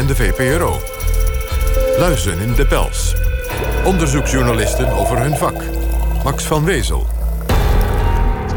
[0.00, 0.80] en de VPRO.
[1.98, 3.14] Luizen in de pels.
[3.84, 5.62] Onderzoeksjournalisten over hun vak.
[6.24, 7.06] Max van Wezel.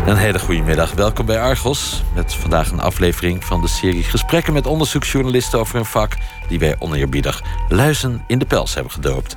[0.06, 0.92] Een hele goede middag.
[0.92, 2.04] Welkom bij Argos.
[2.16, 6.18] Met vandaag een aflevering van de serie Gesprekken met onderzoeksjournalisten over hun vak.
[6.48, 9.36] die wij oneerbiedig Luizen in de Pels hebben gedoopt.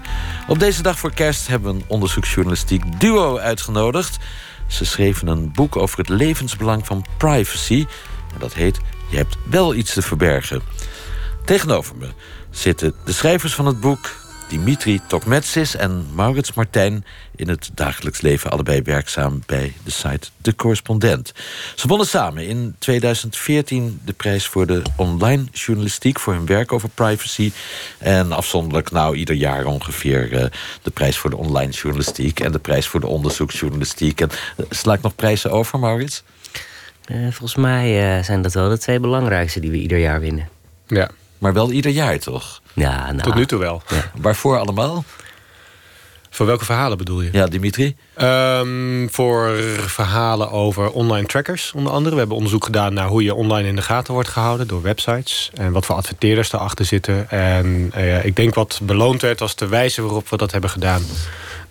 [0.48, 4.18] Op deze dag voor kerst hebben we een onderzoeksjournalistiek duo uitgenodigd.
[4.66, 7.86] Ze schreven een boek over het levensbelang van privacy.
[8.34, 10.62] En dat heet Je hebt wel iets te verbergen.
[11.46, 12.08] Tegenover me
[12.50, 14.24] zitten de schrijvers van het boek...
[14.48, 17.04] Dimitri Tokmetsis en Maurits Martijn...
[17.36, 21.32] in het dagelijks leven allebei werkzaam bij de site De Correspondent.
[21.74, 26.18] Ze wonnen samen in 2014 de prijs voor de online journalistiek...
[26.18, 27.52] voor hun werk over privacy.
[27.98, 30.32] En afzonderlijk nou ieder jaar ongeveer...
[30.32, 30.44] Uh,
[30.82, 32.40] de prijs voor de online journalistiek...
[32.40, 34.20] en de prijs voor de onderzoeksjournalistiek.
[34.20, 36.22] En, uh, sla ik nog prijzen over, Maurits?
[37.06, 40.48] Uh, volgens mij zijn dat wel de twee belangrijkste die we ieder jaar winnen.
[40.86, 41.10] Ja.
[41.38, 42.60] Maar wel ieder jaar, toch?
[42.72, 43.82] Ja, nou, Tot nu toe wel.
[43.88, 44.10] Ja.
[44.14, 45.04] Waarvoor allemaal?
[46.36, 47.28] Voor welke verhalen bedoel je?
[47.32, 47.96] Ja, Dimitri?
[48.20, 52.12] Um, voor verhalen over online trackers, onder andere.
[52.12, 55.50] We hebben onderzoek gedaan naar hoe je online in de gaten wordt gehouden door websites.
[55.54, 57.30] En wat voor adverteerders daarachter zitten.
[57.30, 61.02] En uh, ik denk wat beloond werd, was de wijze waarop we dat hebben gedaan.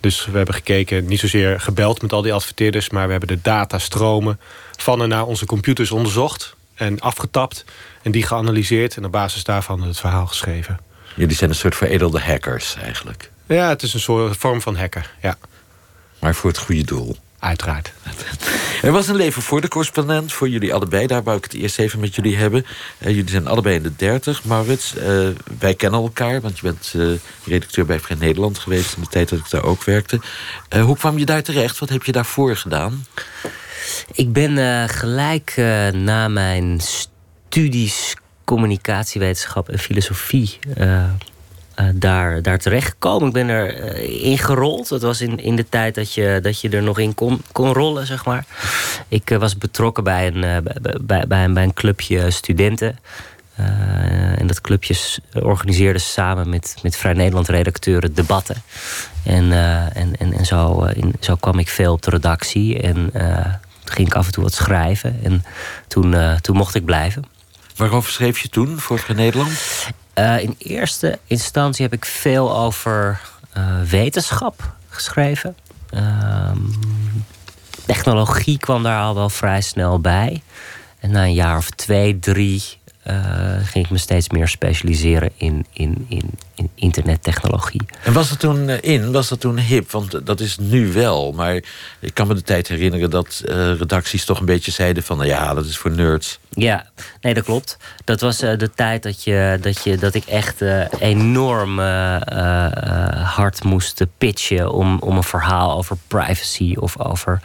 [0.00, 2.90] Dus we hebben gekeken, niet zozeer gebeld met al die adverteerders...
[2.90, 4.40] maar we hebben de datastromen
[4.76, 7.64] van en naar onze computers onderzocht en afgetapt
[8.06, 10.78] en die geanalyseerd en op basis daarvan het verhaal geschreven.
[11.14, 13.30] Jullie zijn een soort veredelde hackers eigenlijk.
[13.46, 15.36] Ja, het is een soort vorm van hacker, ja.
[16.18, 17.16] Maar voor het goede doel.
[17.38, 17.92] Uiteraard.
[18.82, 21.06] Er was een leven voor de correspondent, voor jullie allebei.
[21.06, 22.66] Daar wou ik het eerst even met jullie hebben.
[22.98, 24.44] Uh, jullie zijn allebei in de dertig.
[24.44, 28.96] Maurits, uh, wij kennen elkaar, want je bent uh, redacteur bij Vrij Nederland geweest...
[28.96, 30.20] in de tijd dat ik daar ook werkte.
[30.80, 31.78] hoe kwam je daar terecht?
[31.78, 33.06] Wat heb je daarvoor gedaan?
[34.12, 35.54] Ik ben gelijk
[35.92, 36.80] na mijn
[37.56, 41.04] studies communicatiewetenschap en filosofie uh,
[41.94, 43.26] daar, daar terecht gekomen.
[43.26, 44.88] Ik ben er uh, ingerold.
[44.88, 47.72] Dat was in, in de tijd dat je, dat je er nog in kon, kon
[47.72, 48.44] rollen, zeg maar.
[49.08, 50.64] Ik was betrokken bij een,
[51.02, 52.98] bij, bij, een, bij een clubje studenten.
[54.36, 54.94] en dat clubje
[55.32, 58.62] organiseerde samen met, met Vrij Nederland redacteuren debatten.
[59.24, 59.52] En,
[59.92, 62.80] en, en, en zo, in, zo kwam ik veel op de redactie.
[62.80, 63.10] En
[63.84, 65.20] ging ik af en toe wat schrijven.
[65.22, 65.44] En
[65.88, 67.35] toen, toen mocht ik blijven.
[67.76, 69.50] Waarover schreef je toen voor Vrij Nederland?
[70.18, 73.20] Uh, in eerste instantie heb ik veel over
[73.56, 75.56] uh, wetenschap geschreven.
[75.94, 76.50] Uh,
[77.86, 80.42] technologie kwam daar al wel vrij snel bij.
[80.98, 82.62] En na een jaar of twee, drie
[83.62, 87.82] ging ik me steeds meer specialiseren in, in, in, in internettechnologie.
[88.02, 89.12] En was dat toen in?
[89.12, 89.90] Was dat toen hip?
[89.90, 91.32] Want dat is nu wel.
[91.32, 91.54] Maar
[92.00, 95.16] ik kan me de tijd herinneren dat uh, redacties toch een beetje zeiden van...
[95.16, 96.38] nou ja, dat is voor nerds.
[96.50, 96.86] Ja,
[97.20, 97.76] nee, dat klopt.
[98.04, 100.62] Dat was de tijd dat, je, dat, je, dat ik echt
[100.98, 101.78] enorm
[103.22, 104.72] hard moest pitchen...
[104.72, 107.40] Om, om een verhaal over privacy of over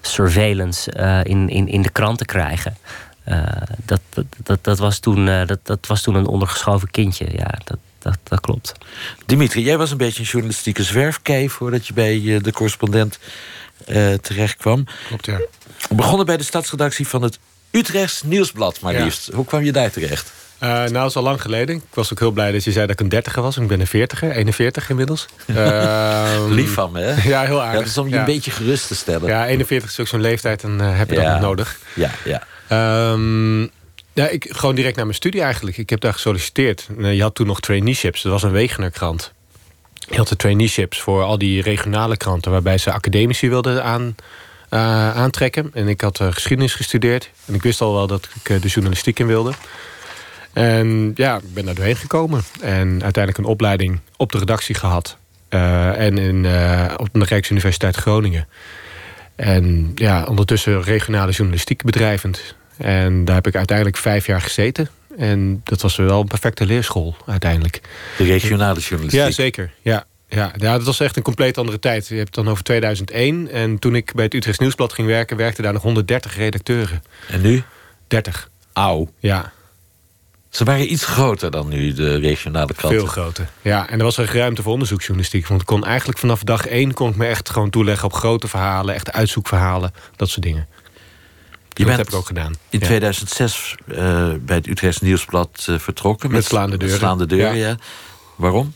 [0.00, 2.76] surveillance in, in, in de krant te krijgen.
[3.28, 3.42] Uh,
[3.84, 7.26] dat, dat, dat, dat, was toen, uh, dat, dat was toen een ondergeschoven kindje.
[7.32, 8.72] Ja, dat, dat, dat klopt.
[9.26, 11.50] Dimitri, jij was een beetje een journalistieke zwerfkei...
[11.50, 13.18] voordat je bij uh, de correspondent
[14.20, 14.84] terecht kwam.
[15.06, 15.38] Klopt, ja.
[15.88, 17.38] We begonnen bij de stadsredactie van het
[17.70, 19.04] Utrechts Nieuwsblad, maar Ja.
[19.04, 19.30] liefst.
[19.32, 20.32] Hoe kwam je daar terecht?
[20.62, 21.76] Uh, nou, dat is al lang geleden.
[21.76, 23.56] Ik was ook heel blij dat je zei dat ik een dertiger was.
[23.56, 25.26] Ik ben een veertiger, 41 inmiddels.
[25.54, 27.22] Ehm, Lief van me, hè?
[27.30, 27.80] Ja, heel Ja, aardig.
[27.80, 28.18] dat is om je ja.
[28.20, 29.28] een beetje gerust te stellen.
[29.28, 31.78] Ja, 41 is ook zo'n leeftijd en uh, heb je dat niet nodig.
[31.94, 32.10] ja.
[32.24, 32.42] ja.
[32.68, 33.60] Ehm,
[34.12, 35.76] ja, ik, gewoon direct naar mijn studie eigenlijk.
[35.76, 36.88] Ik heb daar gesolliciteerd.
[36.98, 38.22] Eh, Je had toen nog traineeships.
[38.22, 39.32] Dat was een Wegener krant.
[40.08, 42.50] Je had de traineeships voor al die regionale kranten...
[42.50, 44.14] waarbij ze academici wilden aan,
[44.70, 45.70] uh, aantrekken.
[45.74, 47.30] En ik had uh, geschiedenis gestudeerd.
[47.44, 49.52] En ik wist al wel dat ik uh, de journalistiek in wilde.
[50.52, 52.42] En ja, ik ben daar doorheen gekomen.
[52.60, 55.16] En uiteindelijk een opleiding op de redactie gehad.
[55.48, 56.36] En in,
[56.96, 58.48] op de Rijksuniversiteit Groningen.
[59.36, 62.54] En ja, ondertussen regionale journalistiek bedrijvend.
[62.76, 64.88] En daar heb ik uiteindelijk vijf jaar gezeten.
[65.18, 67.80] En dat was wel een perfecte leerschool uiteindelijk.
[68.18, 69.20] De regionale journalistiek.
[69.20, 69.70] Ja, zeker.
[69.82, 72.08] Ja, ja, ja, dat was echt een compleet andere tijd.
[72.08, 73.50] Je hebt het dan over 2001.
[73.50, 75.36] En toen ik bij het Utrechts Nieuwsblad ging werken...
[75.36, 77.02] werkten daar nog 130 redacteuren.
[77.28, 77.62] En nu?
[78.06, 78.50] 30.
[78.72, 79.08] Auw.
[79.18, 79.52] Ja,
[80.56, 83.00] Ze waren iets groter dan nu, de regionale kranten.
[83.00, 83.48] veel groter.
[83.62, 85.46] Ja, en er was er ruimte voor onderzoeksjournalistiek.
[85.46, 86.94] Want ik kon eigenlijk vanaf dag één...
[86.94, 88.94] kon ik me echt gewoon toeleggen op grote verhalen.
[88.94, 90.66] Echt uitzoekverhalen, dat soort dingen.
[90.70, 92.54] Je dat bent heb ik ook gedaan.
[92.70, 92.86] in Ja.
[92.86, 93.96] 2006 uh,
[94.40, 96.30] bij het Utrechts Nieuwsblad uh, vertrokken.
[96.30, 96.88] Met slaande deuren.
[96.88, 97.68] Met slaande deuren, ja.
[97.68, 97.76] Ja.
[98.36, 98.72] Waarom?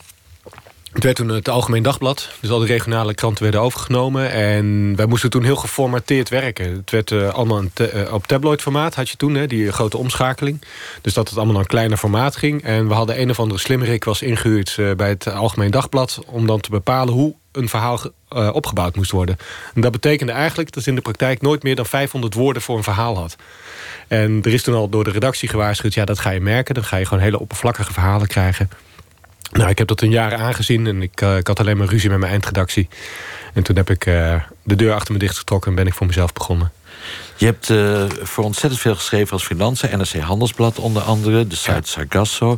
[0.91, 2.29] Het werd toen het Algemeen Dagblad.
[2.41, 4.31] Dus al die regionale kranten werden overgenomen.
[4.31, 6.73] En wij moesten toen heel geformateerd werken.
[6.77, 10.63] Het werd uh, allemaal uh, op tabloid formaat had je toen, hè, die grote omschakeling.
[11.01, 12.63] Dus dat het allemaal naar een kleiner formaat ging.
[12.63, 16.23] En we hadden een of andere slimmerik was ingehuurd uh, bij het Algemeen Dagblad...
[16.27, 18.01] om dan te bepalen hoe een verhaal
[18.53, 19.37] opgebouwd moest worden.
[19.75, 22.83] En dat betekende eigenlijk dat in de praktijk nooit meer dan 500 woorden voor een
[22.83, 23.37] verhaal had.
[24.09, 25.95] En er is toen al door de redactie gewaarschuwd...
[25.95, 28.71] ja, dat ga je merken, dan ga je gewoon hele oppervlakkige verhalen krijgen...
[29.50, 32.11] Nou, ik heb dat een jaar aangezien en ik, uh, ik had alleen maar ruzie
[32.11, 32.88] met mijn eindredactie.
[33.55, 36.32] En toen heb ik uh, de deur achter me dichtgetrokken en ben ik voor mezelf
[36.32, 36.73] begonnen.
[37.37, 39.97] Je hebt uh, voor ontzettend veel geschreven als freelancer.
[39.97, 41.81] NRC Handelsblad onder andere, de site ja.
[41.82, 42.56] Sargasso.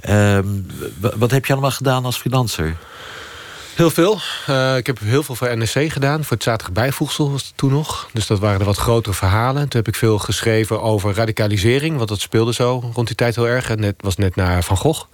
[0.00, 0.46] Ehm,
[1.00, 2.76] wat heb je allemaal gedaan als freelancer?
[3.74, 4.18] Heel veel.
[4.50, 6.24] Uh, ik heb heel veel voor NRC gedaan.
[6.24, 8.08] Voor het zaterdag bijvoegsel was het toen nog.
[8.12, 9.68] Dus dat waren de wat grotere verhalen.
[9.68, 11.96] Toen heb ik veel geschreven over radicalisering.
[11.96, 13.68] Want dat speelde zo rond die tijd heel erg.
[13.68, 15.04] Het net, was net naar Van Gogh.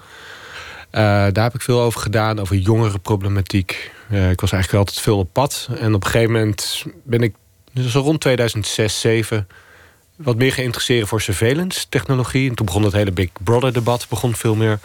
[0.93, 3.91] Uh, daar heb ik veel over gedaan, over jongerenproblematiek.
[4.11, 5.69] Uh, ik was eigenlijk altijd veel op pad.
[5.79, 7.35] En op een gegeven moment ben ik
[7.73, 9.49] dus zo rond 2006, 2007...
[10.17, 12.49] wat meer geïnteresseerd voor surveillance technologie.
[12.49, 14.79] En toen begon het hele Big Brother debat begon veel meer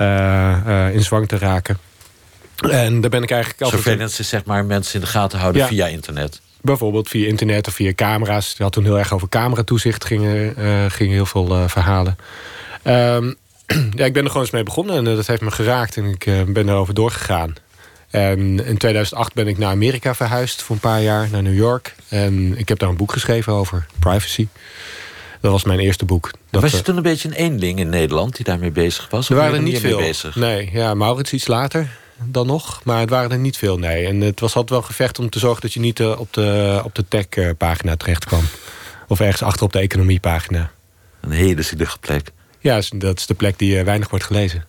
[0.00, 1.78] uh, in zwang te raken.
[2.70, 3.82] En daar ben ik eigenlijk altijd...
[3.82, 5.68] Surveillance is zeg maar mensen in de gaten houden ja.
[5.68, 6.40] via internet.
[6.60, 8.48] Bijvoorbeeld via internet of via camera's.
[8.48, 12.16] Die had toen heel erg over cameratoezicht, gingen, gingen heel veel verhalen.
[12.84, 13.36] Um,
[13.96, 16.26] ja, ik ben er gewoon eens mee begonnen en dat heeft me geraakt en ik
[16.26, 17.54] uh, ben erover doorgegaan.
[18.10, 21.94] En in 2008 ben ik naar Amerika verhuisd voor een paar jaar, naar New York.
[22.08, 24.48] En ik heb daar een boek geschreven over privacy.
[25.40, 26.30] Dat was mijn eerste boek.
[26.50, 29.28] Dat was je toen een beetje een eenling in Nederland die daarmee bezig was?
[29.28, 29.98] Er waren er niet veel.
[29.98, 30.36] Bezig?
[30.36, 31.88] Nee, ja, Maurits iets later
[32.24, 32.80] dan nog.
[32.84, 34.06] Maar het waren er niet veel, nee.
[34.06, 36.94] En het was altijd wel gevecht om te zorgen dat je niet op de, op
[36.94, 38.44] de tech-pagina terecht kwam.
[39.08, 40.70] Of ergens achter op de economiepagina.
[41.20, 42.30] Een hele zielige plek.
[42.64, 44.64] Ja, dat is de plek die uh, weinig wordt gelezen.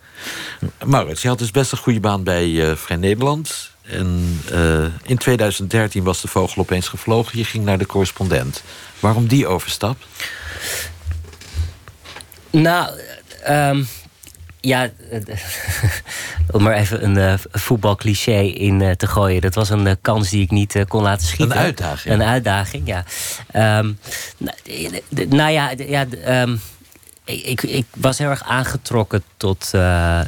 [0.84, 3.70] Maurits, je had dus best een goede baan bij uh, Vrij Nederland.
[3.82, 7.38] En uh, in 2013 was de vogel opeens gevlogen.
[7.38, 8.62] Je ging naar de correspondent.
[9.00, 9.96] Waarom die overstap?
[12.50, 13.00] Nou,
[13.48, 13.88] um,
[14.60, 14.90] ja,
[16.52, 19.40] om maar even een uh, voetbalcliché in uh, te gooien.
[19.40, 21.56] Dat was een uh, kans die ik niet kon laten schieten.
[21.56, 22.14] Een uitdaging.
[22.14, 23.04] Een uitdaging, ja.
[23.78, 23.98] Um,
[24.36, 24.56] nou,
[25.28, 26.06] nou, ja, ja
[26.42, 26.60] um,
[27.26, 30.20] ik, ik was heel erg aangetrokken tot, uh,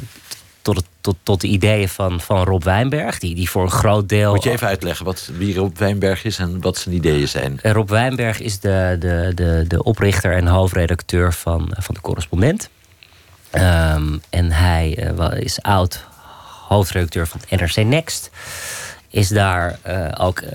[0.61, 3.19] tot, het, tot, tot de ideeën van, van Rob Wijnberg.
[3.19, 4.33] Die, die voor een groot deel.
[4.33, 7.59] Moet je even uitleggen wat, wie Rob Wijnberg is en wat zijn ideeën zijn?
[7.61, 12.69] Eh, Rob Wijnberg is de, de, de, de oprichter en hoofdredacteur van, van de correspondent.
[13.51, 16.05] Um, en hij uh, is oud
[16.67, 18.29] hoofdredacteur van NRC Next
[19.09, 20.49] is daar uh, ook uh,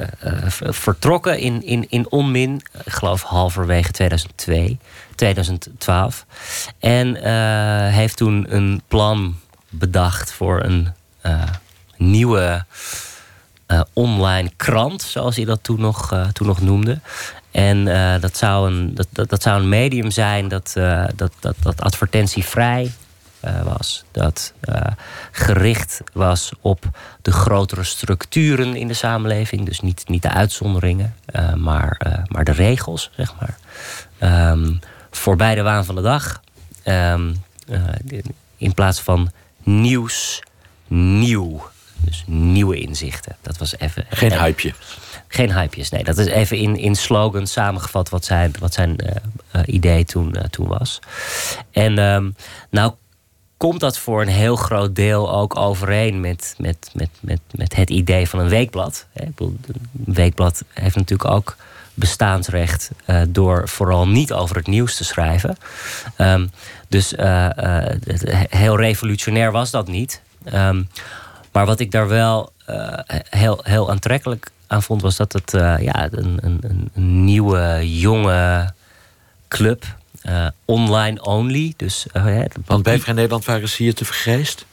[0.49, 2.63] vertrokken in, in, in onmin.
[2.85, 4.79] Ik geloof halverwege 2002.
[5.15, 6.27] 2012.
[6.79, 7.23] En uh,
[7.95, 9.37] heeft toen een plan
[9.69, 10.89] bedacht voor een
[11.27, 11.43] uh,
[11.97, 12.65] nieuwe
[13.69, 17.01] uh, online krant, zoals hij dat toen nog, toen nog noemde.
[17.51, 17.85] En
[18.21, 20.73] dat, zou een, dat, dat, zou een medium zijn dat,
[21.17, 22.93] dat, dat, dat advertentievrij
[23.65, 24.05] was.
[24.11, 24.53] Dat
[25.31, 26.85] gericht was op
[27.23, 29.67] de grotere structuren in de samenleving.
[29.67, 31.15] Dus niet, niet de uitzonderingen,
[31.55, 33.57] maar, maar de regels, zeg maar.
[34.51, 34.81] Um,
[35.17, 36.41] voorbij de waan van de dag.
[36.85, 37.83] Um, uh,
[38.57, 39.31] in plaats van
[39.63, 40.43] nieuws,
[40.89, 41.73] nieuw.
[41.99, 43.37] Dus nieuwe inzichten.
[43.43, 44.07] Dat was even.
[44.09, 44.75] Geen even, hypeje.
[45.29, 46.05] Geen hypejes, nee.
[46.05, 49.11] Dat is even in, in slogan samengevat wat zijn, wat zijn uh,
[49.57, 50.99] uh, idee toen, toen was.
[51.71, 52.37] En um,
[52.71, 52.93] nou
[53.57, 57.91] komt dat voor een heel groot deel ook overeen met, met, met, met, met het
[57.91, 59.07] idee van een weekblad.
[59.13, 59.59] Een
[59.91, 61.57] weekblad heeft natuurlijk ook
[61.95, 65.57] bestaansrecht uh, door vooral niet over het nieuws te schrijven.
[66.19, 66.51] Um,
[66.89, 67.83] dus uh, uh,
[68.49, 70.21] heel revolutionair was dat niet.
[70.55, 70.89] Um,
[71.53, 72.53] maar wat ik daar wel
[73.31, 78.73] heel, heel aantrekkelijk aan vond, was dat het ja, een, een, een, nieuwe, jonge
[79.49, 79.85] club.
[80.65, 81.75] online only.
[81.77, 82.07] Dus,
[82.67, 84.67] Want bij Vrij Nederland waren ze hier te vergrijsd?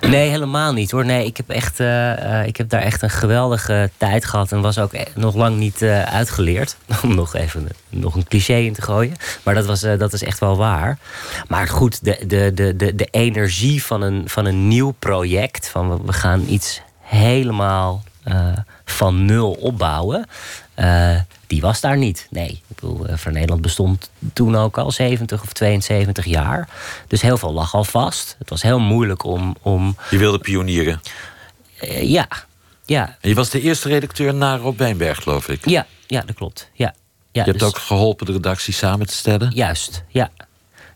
[0.00, 1.04] Nee, helemaal niet hoor.
[1.04, 4.52] Nee, ik heb, echt, uh, ik heb daar echt een geweldige tijd gehad.
[4.52, 6.76] En was ook e- nog lang niet uitgeleerd.
[7.02, 9.16] Om nog even nog een cliché in te gooien.
[9.42, 10.98] Maar dat, was, dat is echt wel waar.
[11.48, 15.68] Maar goed, de, de, de, de, de energie van een, van een nieuw project.
[15.68, 18.02] Van we gaan iets helemaal
[18.84, 20.26] van nul opbouwen
[21.46, 22.26] die was daar niet.
[22.30, 26.68] Nee, ik bedoel, uh, voor Nederland bestond toen ook al 70 of 72 jaar.
[27.06, 28.36] Dus heel veel lag al vast.
[28.38, 29.56] Het was heel moeilijk om.
[29.62, 31.00] om je wilde pionieren?
[31.82, 32.28] Uh, ja.
[32.84, 33.16] ja.
[33.20, 35.68] En je was de eerste redacteur na Rob Wijnberg, geloof ik.
[35.68, 36.70] Ja, ja dat klopt.
[36.72, 36.94] Ja.
[37.32, 37.68] Ja, je hebt dus...
[37.68, 39.50] ook geholpen de redactie samen te stellen?
[39.54, 40.30] Juist, ja.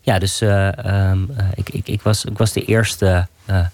[0.05, 1.23] Ja, dus ehm,
[1.55, 3.27] ik, ik, ik, was, ik was de eerste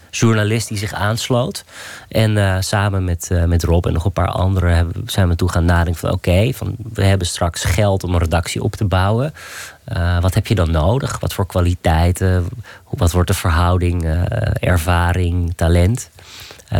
[0.09, 1.63] journalist die zich aansloot.
[2.07, 5.65] En samen met, met Rob en nog een paar anderen hebben, zijn we toen gaan
[5.65, 9.33] nadenken van oké, van we hebben straks geld om een redactie op te bouwen.
[10.21, 11.19] wat heb je dan nodig?
[11.19, 12.47] Wat voor kwaliteiten?
[12.89, 14.03] Wat wordt de verhouding
[14.59, 16.09] ervaring, talent?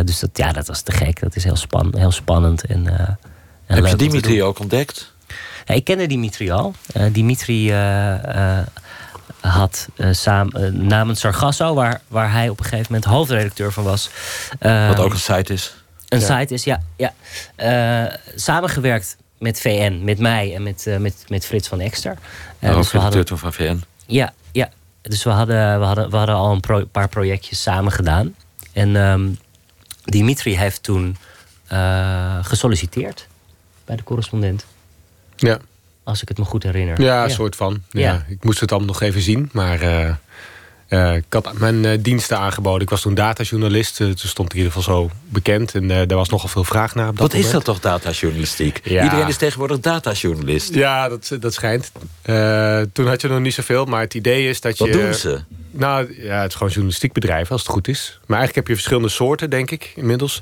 [0.04, 1.20] dus dat, ja, dat was te gek.
[1.20, 2.64] Dat is heel, span heel spannend.
[2.64, 2.86] En,
[3.66, 5.12] heb je Dimitri ook ontdekt?
[5.64, 6.74] Ja, ik kende Dimitri al.
[6.96, 8.56] Uh,
[9.44, 14.10] Uh, had samen, namens Sargasso, waar, waar hij op een gegeven moment hoofdredacteur van was.
[14.60, 15.74] Wat ook een site is.
[16.08, 16.82] Een site is, ja.
[16.96, 17.12] ja
[18.34, 22.18] samengewerkt met VN, met mij en met, met, met Frits van Exter.
[22.60, 23.82] Uh, dus hadden, van VN.
[24.06, 24.70] Ja, ja.
[25.02, 28.34] Dus we hadden, we hadden, we hadden al een paar projectjes samen gedaan.
[28.72, 29.38] En um,
[30.04, 31.16] Dimitri heeft toen
[32.42, 33.26] gesolliciteerd
[33.84, 34.66] bij de correspondent.
[35.36, 35.58] Ja.
[36.04, 37.00] Als ik het me goed herinner.
[37.00, 37.82] Ja, een soort van.
[37.90, 38.24] Ja.
[38.28, 39.48] Ik moest het allemaal nog even zien.
[39.52, 40.08] Maar uh,
[40.88, 42.82] uh, ik had mijn uh, diensten aangeboden.
[42.82, 43.96] Ik was toen datajournalist.
[43.96, 45.74] toen stond ik in ieder geval zo bekend.
[45.74, 48.80] En daar was nogal veel vraag naar op dat Wat is dat toch, datajournalistiek?
[48.84, 49.02] Ja.
[49.02, 50.74] Iedereen is tegenwoordig datajournalist.
[50.74, 51.92] Ja, dat, dat schijnt.
[52.92, 53.84] toen had je nog niet zoveel.
[53.84, 54.84] Maar het idee is dat je...
[54.84, 55.40] Wat doen ze?
[55.70, 58.18] Nou, ja, het is gewoon journalistiek bedrijf, als het goed is.
[58.26, 60.40] Maar eigenlijk heb je verschillende soorten, denk ik, inmiddels.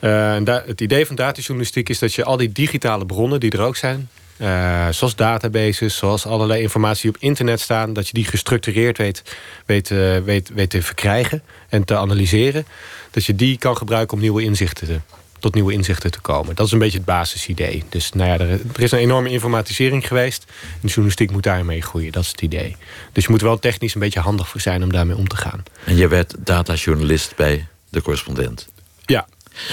[0.00, 3.76] Uh, het idee van datajournalistiek is dat je al die digitale bronnen die er ook
[3.76, 4.08] zijn...
[4.36, 7.92] Uh, zoals databases, zoals allerlei informatie op internet staan...
[7.92, 9.22] dat je die gestructureerd weet,
[9.66, 12.66] weet, uh, weet, weet te verkrijgen en te analyseren.
[13.10, 15.00] Dat je die kan gebruiken om nieuwe inzichten te,
[15.38, 16.54] tot nieuwe inzichten te komen.
[16.54, 17.84] Dat is een beetje het basisidee.
[17.88, 20.44] Dus nou ja, er, er is een enorme informatisering geweest.
[20.48, 22.12] En de journalistiek moet daarmee groeien.
[22.12, 22.76] Dat is het idee.
[23.12, 25.62] Dus je moet wel technisch een beetje handig voor zijn om daarmee om te gaan.
[25.84, 28.68] En je werd datajournalist bij de correspondent?
[29.06, 29.26] Ja,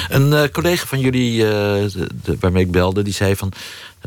[0.09, 3.53] een uh, collega van jullie, uh, de, de, waarmee ik belde, die zei van...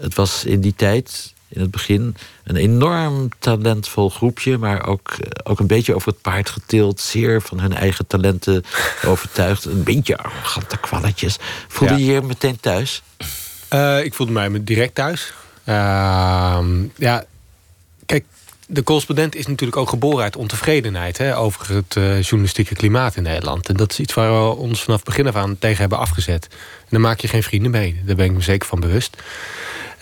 [0.00, 4.58] het was in die tijd, in het begin, een enorm talentvol groepje...
[4.58, 7.00] maar ook, eh, ook een beetje over het paard getild.
[7.00, 8.64] Zeer van hun eigen talenten
[9.06, 9.64] overtuigd.
[9.64, 11.36] Een beetje arrogante kwalletjes.
[11.68, 13.02] Voelde je je meteen thuis?
[14.02, 15.32] ik voelde mij direct thuis.
[15.64, 17.24] Ehm, ja,
[18.06, 18.24] kijk,
[18.66, 23.22] de correspondent is natuurlijk ook geboren uit ontevredenheid hè, over het uh, journalistieke klimaat in
[23.22, 23.68] Nederland.
[23.68, 26.46] En dat is iets waar we ons vanaf begin af aan tegen hebben afgezet.
[26.50, 28.02] En daar maak je geen vrienden mee.
[28.04, 29.16] Daar ben ik me zeker van bewust.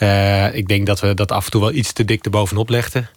[0.03, 3.09] Uh, ik denk dat we dat af en toe wel iets te dik erbovenop legden.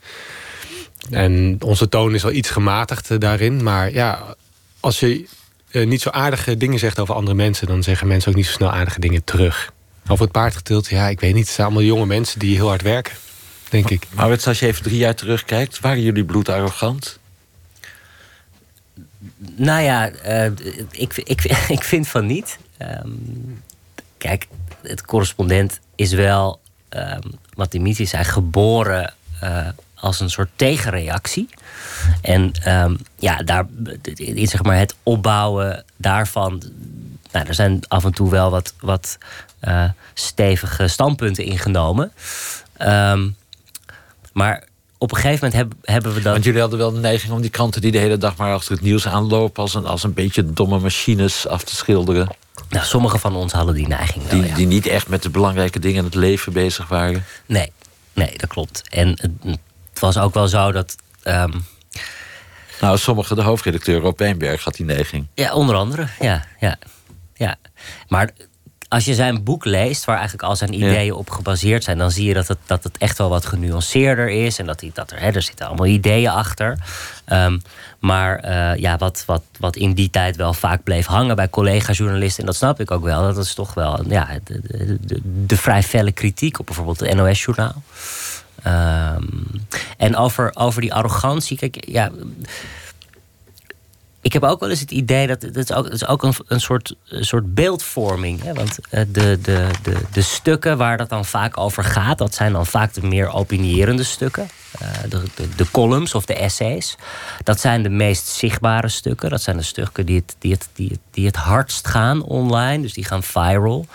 [1.10, 3.64] En onze toon is wel iets gematigd uh, daarin.
[3.64, 4.36] Maar ja,
[4.80, 5.28] als je
[5.72, 7.68] niet zo aardige dingen zegt over andere mensen...
[7.68, 9.74] dan zeggen mensen ook niet zo snel aardige dingen terug.
[10.08, 11.46] Over het paard getild, ja, ik weet niet.
[11.46, 13.14] Het zijn allemaal jonge mensen die heel hard werken
[13.70, 14.08] denk ik.
[14.14, 17.20] Maar als je even drie jaar terugkijkt, waren jullie bloedarrogant?
[19.56, 20.52] Nou ja, uh,
[20.92, 21.44] ik, ik,
[21.78, 22.58] ik vind van niet.
[22.80, 23.64] Um,
[24.18, 24.48] kijk,
[24.82, 26.60] het correspondent is wel,
[26.96, 31.50] um, wat Dimitri zei, geboren uh, als een soort tegenreactie.
[32.22, 33.66] En um, ja, daar,
[34.34, 36.64] zeg maar het opbouwen daarvan.
[37.32, 39.18] Nou, er zijn af en toe wel wat, wat
[39.62, 42.12] uh, stevige standpunten ingenomen.
[42.82, 43.36] Um,
[44.34, 44.64] maar
[44.98, 46.32] op een gegeven moment hebben, hebben we dat.
[46.32, 48.72] Want jullie hadden wel de neiging om die kranten die de hele dag maar achter
[48.72, 49.64] het nieuws aanlopen.
[49.64, 52.28] als een, als een beetje domme machines af te schilderen.
[52.70, 54.42] Nou, sommige van ons hadden die neiging wel.
[54.42, 57.26] Die, die niet echt met de belangrijke dingen in het leven bezig waren.
[57.46, 57.72] Nee,
[58.14, 58.90] nee dat klopt.
[58.90, 59.10] En
[59.90, 60.96] het was ook wel zo dat.
[61.24, 61.66] Um...
[62.82, 65.28] Nou, sommige, de hoofdredacteur Rob Wijnberg had die neiging.
[65.34, 66.08] Ja, onder andere.
[66.20, 66.78] Ja, ja,
[67.34, 67.56] ja.
[68.08, 68.30] Maar
[68.88, 72.28] als je zijn boek leest, waar eigenlijk al zijn ideeën op gebaseerd zijn, dan zie
[72.28, 74.60] je dat het, dat het echt wel wat genuanceerder is.
[74.60, 76.78] En dat, die, dat er, hè, er zitten allemaal ideeën achter.
[77.28, 77.62] Um,
[78.00, 82.40] maar uh, ja, wat, wat, wat in die tijd wel vaak bleef hangen bij collega-journalisten,
[82.40, 85.58] en dat snap ik ook wel, dat is toch wel ja, de, de, de, de
[85.58, 87.84] vrij felle kritiek op bijvoorbeeld het NOS-journaal.
[88.68, 89.48] Um,
[89.98, 92.12] en over, over die arrogantie, kijk, ja
[94.26, 96.34] ik heb ook wel eens het idee dat het is ook, het is ook een,
[96.48, 98.44] een, soort, een soort beeldvorming.
[98.44, 98.54] Hè?
[98.54, 102.54] Want eh, de, de, de, de stukken waar dat dan vaak over gaat, dat zijn
[102.54, 104.50] dan vaak de meer opinierende stukken.
[104.82, 106.96] Uh, de, de, de, columns of de essays.
[107.44, 109.30] Dat zijn de meest zichtbare stukken.
[109.30, 112.82] Dat zijn de stukken die het, die het, die het, die het hardst gaan online.
[112.82, 113.86] Dus die gaan viral.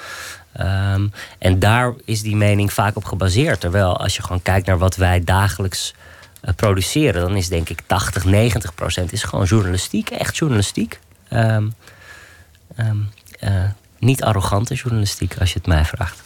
[0.60, 3.60] Um, en daar is die mening vaak op gebaseerd.
[3.60, 5.94] Terwijl als je gewoon kijkt naar wat wij dagelijks
[6.56, 10.98] produceren, dan is denk ik 80, 90 procent is gewoon journalistiek, echt journalistiek.
[11.32, 11.74] Um,
[12.78, 13.10] um,
[13.44, 13.64] uh,
[13.98, 16.22] niet arrogante journalistiek, als je het mij vraagt.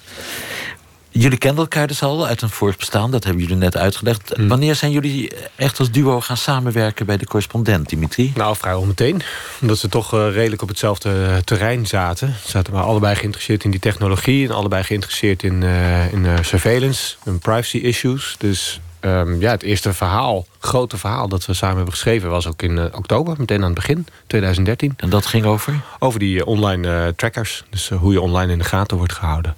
[1.16, 4.33] Jullie kenden elkaar dus al uit een vorig bestaan, dat hebben jullie net uitgelegd.
[4.35, 4.49] Hmm.
[4.49, 8.33] Wanneer zijn jullie echt als duo gaan samenwerken bij de correspondent, Dimitri?
[8.35, 9.23] Nou, vrijwel meteen.
[9.61, 12.35] Omdat ze toch uh, redelijk op hetzelfde terrein zaten.
[12.47, 17.16] Zaten we allebei geïnteresseerd in die technologie en allebei geïnteresseerd in, uh, in uh, surveillance
[17.25, 18.35] en privacy issues.
[18.38, 22.62] Dus ehm, ja, het eerste verhaal, grote verhaal dat we samen hebben geschreven, was ook
[22.62, 24.94] in eh, oktober, meteen aan het begin, 2013.
[24.96, 25.80] En dat ging over?
[25.99, 27.64] Over die eh, online trackers.
[27.70, 29.56] Dus hoe je online in de gaten wordt gehouden.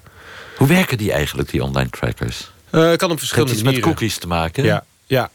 [0.57, 2.51] Hoe werken die eigenlijk, die online trackers?
[2.97, 3.89] kan op verschillende het manieren.
[3.89, 4.65] met cookies te maken?
[4.65, 4.85] Ja.
[5.07, 5.31] ja.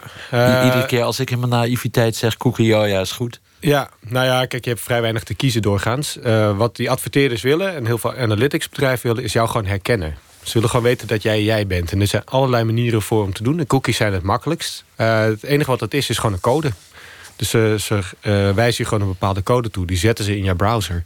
[0.64, 3.40] Iedere keer als ik in mijn naïviteit zeg cookie, oh ja, is goed.
[3.60, 6.18] Ja, nou ja, kijk, je hebt vrij weinig te kiezen doorgaans.
[6.56, 10.16] wat die adverteerders willen en heel veel analytics bedrijven willen, is jou gewoon herkennen.
[10.44, 11.92] Ze willen gewoon weten dat jij jij bent.
[11.92, 13.60] En er zijn allerlei manieren voor om te doen.
[13.60, 14.84] En cookies zijn het makkelijkst.
[14.98, 16.72] Uh, het enige wat dat is, is gewoon een code.
[17.36, 18.04] Dus ze, ze uh,
[18.52, 19.86] wijzen je gewoon een bepaalde code toe.
[19.86, 21.04] Die zetten ze in jouw browser.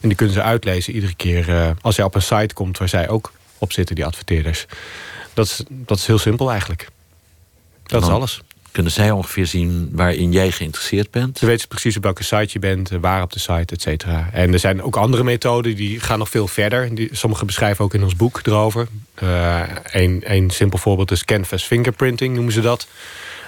[0.00, 2.78] En die kunnen ze uitlezen iedere keer uh, als je op een site komt...
[2.78, 4.66] waar zij ook op zitten, die adverteerders.
[5.34, 6.88] Dat is, dat is heel simpel eigenlijk.
[7.82, 8.40] Dat is alles
[8.72, 11.38] kunnen zij ongeveer zien waarin jij geïnteresseerd bent?
[11.38, 14.28] Ze weten precies op welke site je bent, eh, waar op de site, et cetera.
[14.32, 16.90] En er zijn ook andere methoden die gaan nog veel verder.
[17.10, 18.88] Sommige beschrijven ook in ons boek erover.
[19.22, 22.86] Uh, een, een simpel voorbeeld is canvas fingerprinting, noemen ze dat.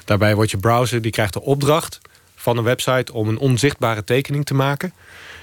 [0.05, 2.01] Daarbij wordt je browser, die krijgt de opdracht
[2.37, 3.13] van een website...
[3.13, 4.93] om een onzichtbare tekening te maken.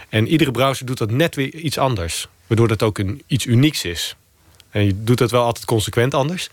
[0.09, 2.27] En iedere browser doet dat net weer iets anders.
[2.47, 4.15] Waardoor dat ook een, iets unieks is.
[4.69, 6.49] En je doet dat wel altijd consequent anders.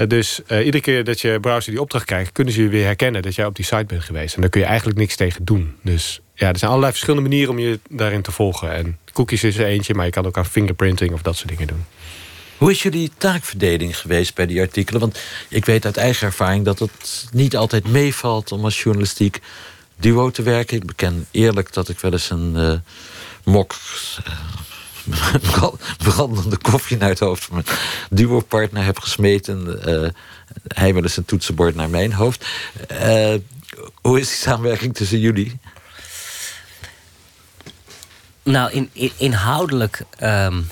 [0.00, 2.32] Eh, dus uh, iedere keer dat je browser die opdracht krijgt...
[2.32, 4.34] kunnen ze je weer herkennen dat jij op die site bent geweest.
[4.34, 5.76] En daar kun je eigenlijk niks tegen doen.
[5.82, 8.72] Dus ja, er zijn allerlei verschillende manieren om je daarin te volgen.
[8.72, 11.66] En cookies is er eentje, maar je kan ook aan fingerprinting of dat soort dingen
[11.66, 11.84] doen.
[12.56, 15.00] Hoe is jullie taakverdeling geweest bij die artikelen?
[15.00, 18.52] Want ik weet uit eigen ervaring dat het niet altijd meevalt...
[18.52, 19.40] om als journalistiek
[19.96, 20.76] duo te werken.
[20.76, 22.72] Ik beken eerlijk dat ik wel eens een uh,
[23.44, 23.74] mok
[26.04, 27.78] brandende koffie naar het hoofd van mijn
[28.10, 29.88] duo-partner heb gesmeten.
[29.88, 30.08] Uh,
[30.68, 32.46] hij wel eens een toetsenbord naar mijn hoofd.
[32.92, 33.34] Uh,
[34.02, 35.58] hoe is die samenwerking tussen jullie?
[38.42, 40.02] Nou, in, in, inhoudelijk.
[40.22, 40.66] Um,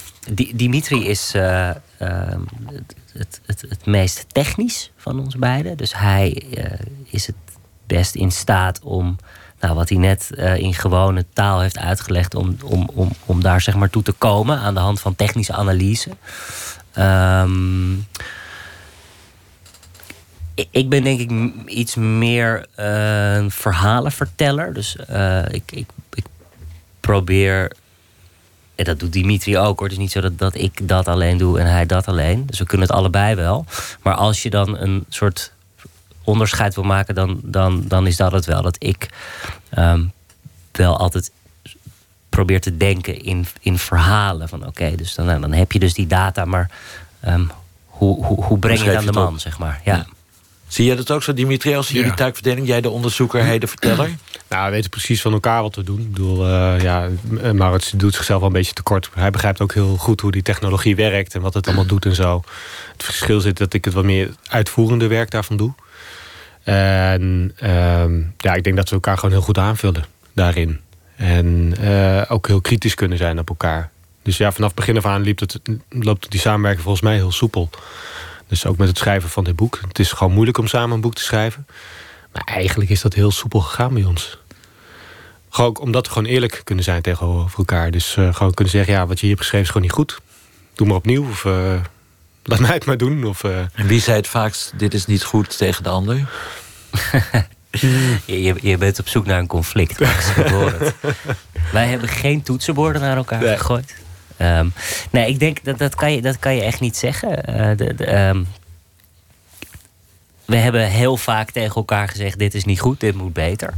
[0.55, 5.77] Dimitri is uh, het, het, het, meest technisch van ons beiden.
[5.77, 6.31] Dus hij
[7.05, 7.37] is het
[7.87, 9.17] best in staat om
[9.61, 13.61] nou, wat hij net uh, in gewone taal heeft uitgelegd, om, om, om, om daar
[13.61, 16.11] zeg maar toe te komen aan de hand van technische analyse.
[16.99, 18.07] Um,
[20.71, 21.31] ik ben denk ik
[21.67, 24.75] iets meer uh, een verhalenverteller.
[24.75, 26.25] Dus uh, ik, ik, ik
[27.01, 27.73] probeer
[28.75, 29.89] en dat doet Dimitri ook hoor.
[29.89, 32.47] Het is niet zo dat, dat ik dat alleen doe en hij dat alleen.
[32.47, 33.65] Dus we kunnen het allebei wel.
[34.03, 35.53] Maar als je dan een soort
[36.29, 38.63] onderscheid wil maken, dan, dan, dan is dat het wel.
[38.63, 39.09] Dat ik
[39.79, 40.13] um,
[40.73, 41.31] wel altijd
[42.29, 44.49] probeer te denken in, in verhalen.
[44.49, 46.71] Van oké, dus dan, nou, dan heb je dus die data, maar
[47.27, 47.51] um,
[47.87, 49.81] hoe, hoe, hoe breng je het aan de man, zeg maar.
[49.85, 50.07] Ja.
[50.69, 52.15] Zie jij dat ook zo, Dimitri, als jullie ja.
[52.15, 52.67] taakverdeling?
[52.67, 54.11] Jij de onderzoeker, hij de verteller?
[54.49, 56.01] Nou, we weten precies van elkaar wat we doen.
[56.01, 57.09] Ik bedoel, uh, ja,
[57.53, 59.11] Maurits doet zichzelf wel een beetje tekort.
[59.15, 61.35] Hij begrijpt ook heel goed hoe die technologie werkt...
[61.35, 62.43] en wat het allemaal doet en zo.
[62.93, 65.73] Het verschil zit dat ik het wat meer uitvoerende werk daarvan doe.
[66.69, 70.81] En uh, ja, ik denk dat we elkaar gewoon heel goed aanvullen daarin.
[71.17, 73.91] En uh, ook heel kritisch kunnen zijn op elkaar.
[74.23, 77.71] Dus ja, vanaf begin af aan liep het, loopt die samenwerking volgens mij heel soepel.
[78.49, 79.81] Dus ook met het schrijven van dit boek.
[79.89, 81.67] Het is gewoon moeilijk om samen een boek te schrijven.
[82.33, 84.39] Maar eigenlijk is dat heel soepel gegaan bij ons.
[85.49, 87.91] Gewoon omdat we gewoon eerlijk kunnen zijn tegenover elkaar.
[87.91, 90.21] Dus uh, gewoon kunnen zeggen, ja, wat je hier hebt geschreven is gewoon niet goed.
[90.75, 91.29] Doe maar opnieuw.
[91.29, 91.81] Of uh,
[92.51, 93.25] laat mij het maar doen.
[93.25, 93.59] Of, uh...
[93.59, 96.17] En wie zei het vaakst, dit is niet goed tegen de ander?
[98.25, 99.99] je, je, bent op zoek naar een conflict.
[101.73, 103.57] Wij hebben geen toetsenborden naar elkaar nee.
[103.57, 103.95] gegooid.
[104.41, 104.73] Um,
[105.11, 107.51] nee, ik denk dat dat kan je, dat kan je echt niet zeggen.
[107.51, 108.47] Uh, de, de, um,
[110.45, 113.75] we hebben heel vaak tegen elkaar gezegd: dit is niet goed, dit moet beter.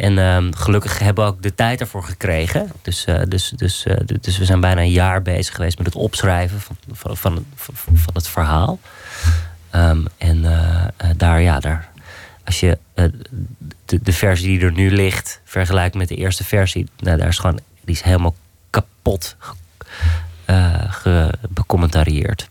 [0.00, 2.72] En um, gelukkig hebben we ook de tijd ervoor gekregen.
[2.82, 5.96] Dus, uh, dus, dus, uh, dus we zijn bijna een jaar bezig geweest met het
[5.96, 7.46] opschrijven van, van,
[7.94, 8.78] van, het verhaal.
[9.74, 10.84] Um, en uh,
[11.16, 11.88] daar, ja, daar,
[12.44, 17.18] als je de, de, versie die er nu ligt vergelijkt met de eerste versie, nou,
[17.18, 18.34] daar is gewoon, die is helemaal
[18.70, 19.36] kapot
[21.48, 22.48] becommentarieerd.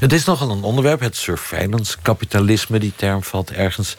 [0.00, 2.78] Het is nogal een onderwerp, het surveillance kapitalisme.
[2.78, 3.96] Die term valt ergens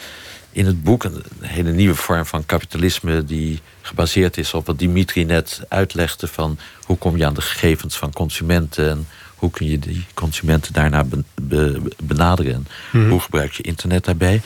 [0.51, 1.03] in het boek.
[1.03, 6.57] Een hele nieuwe vorm van kapitalisme die gebaseerd is op wat Dimitri net uitlegde van
[6.83, 11.03] hoe kom je aan de gegevens van consumenten en hoe kun je die consumenten daarna
[11.03, 13.09] be, be, benaderen en mm -hmm.
[13.09, 14.41] hoe gebruik je internet daarbij.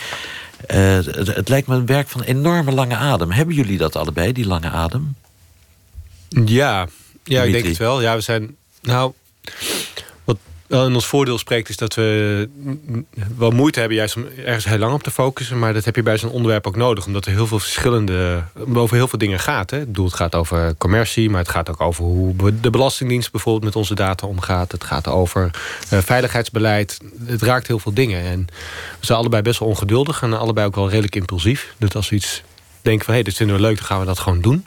[0.71, 3.31] Uh, het, het, lijkt me een werk van enorme lange adem.
[3.31, 5.15] Hebben jullie dat allebei, die lange adem?
[6.29, 6.87] Ja,
[7.23, 8.01] ja ik denk het wel.
[8.01, 8.55] Ja, we zijn.
[8.81, 9.13] Nou,
[10.73, 11.69] wel in ons voordeel spreekt...
[11.69, 12.49] is dat we
[13.37, 15.59] wel moeite hebben juist om ergens heel lang op te focussen.
[15.59, 17.05] Maar dat heb je bij zo'n onderwerp ook nodig.
[17.05, 18.43] Omdat er heel veel verschillende...
[18.73, 19.69] over heel veel dingen gaat.
[19.69, 19.79] Hè.
[19.79, 22.03] Ik bedoel, het gaat over commercie, maar het gaat ook over...
[22.03, 24.71] hoe de Belastingdienst bijvoorbeeld met onze data omgaat.
[24.71, 25.51] Het gaat over
[25.93, 26.99] uh, veiligheidsbeleid.
[27.25, 28.23] Het raakt heel veel dingen.
[28.23, 28.45] En
[28.99, 30.21] we zijn allebei best wel ongeduldig...
[30.21, 31.73] en allebei ook wel redelijk impulsief.
[31.77, 32.43] Dus als we iets
[32.81, 33.13] denken van...
[33.13, 34.65] hé, hey, dit vinden we leuk, dan gaan we dat gewoon doen.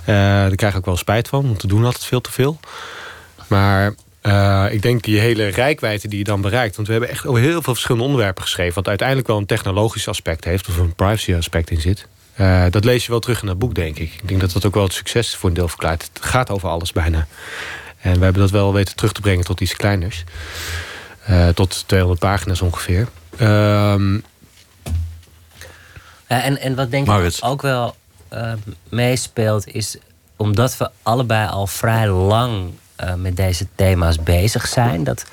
[0.00, 2.60] Uh, daar krijg ik ook wel spijt van, want we doen altijd veel te veel.
[3.46, 6.76] Maar uh, ik denk die hele rijkwijde die je dan bereikt...
[6.76, 8.74] want we hebben echt over heel veel verschillende onderwerpen geschreven...
[8.74, 10.68] wat uiteindelijk wel een technologisch aspect heeft...
[10.68, 12.06] of een privacy aspect in zit.
[12.36, 14.12] Uh, dat lees je wel terug in dat boek, denk ik.
[14.22, 16.10] Ik denk dat dat ook wel het succes voor een deel verklaart.
[16.12, 17.26] Het gaat over alles bijna.
[18.00, 20.24] En we hebben dat wel weten terug te brengen tot iets kleiners.
[21.30, 23.08] Uh, tot 200 pagina's ongeveer.
[23.40, 24.24] Um...
[26.26, 27.96] en, en wat denk ik ook wel
[28.88, 29.66] meespeelt...
[29.66, 29.96] is
[30.36, 35.04] omdat we allebei al vrij lang uh, met deze thema's bezig zijn.
[35.04, 35.24] Dat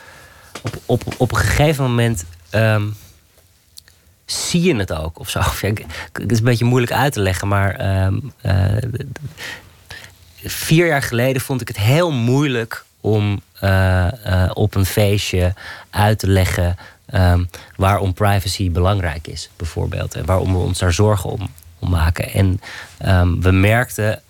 [0.62, 2.95] op, op, op een gegeven moment um,
[4.25, 5.39] zie je het ook of zo.
[6.12, 8.78] het is een beetje moeilijk uit te leggen, maar um, uh,
[10.43, 14.12] vier jaar geleden vond ik het heel moeilijk om uh,
[14.54, 15.54] op een feestje
[15.89, 16.78] uit te leggen
[17.13, 20.15] um, waarom privacy belangrijk is, bijvoorbeeld.
[20.15, 21.49] En waarom we ons daar zorgen om,
[21.80, 22.32] om maken.
[22.32, 22.62] En
[23.41, 24.21] we merkten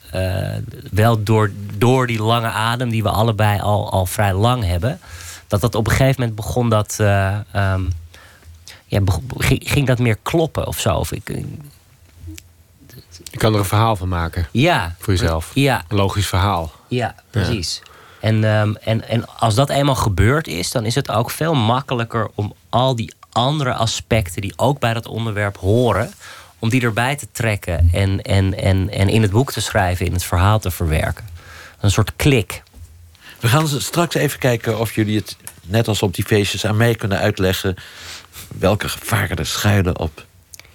[0.91, 4.99] wel door, door die lange adem die we allebei al, al vrij lang hebben,
[5.47, 6.97] dat dat op een gegeven moment begon dat.
[7.01, 7.91] Uh, um,
[8.85, 9.01] ja,
[9.37, 10.95] ging, dat meer kloppen of zo?
[10.95, 11.27] Of ik,
[13.23, 14.47] je kan er een verhaal van maken.
[14.51, 14.95] Ja.
[14.99, 15.51] Voor jezelf.
[15.53, 15.83] Ja.
[15.87, 16.71] Een logisch verhaal.
[16.87, 17.81] Ja, precies.
[18.19, 22.29] En, um, en, en als dat eenmaal gebeurd is, dan is het ook veel makkelijker
[22.35, 26.13] om al die andere aspecten die ook bij dat onderwerp horen,
[26.65, 30.13] om die erbij te trekken en, en, en, en in het boek te schrijven, in
[30.13, 31.25] het verhaal te verwerken.
[31.79, 32.63] Een soort klik.
[33.39, 36.95] We gaan straks even kijken of jullie het, net als op die feestjes, aan mij
[36.95, 37.75] kunnen uitleggen
[38.47, 40.25] welke gevaren er schuilen op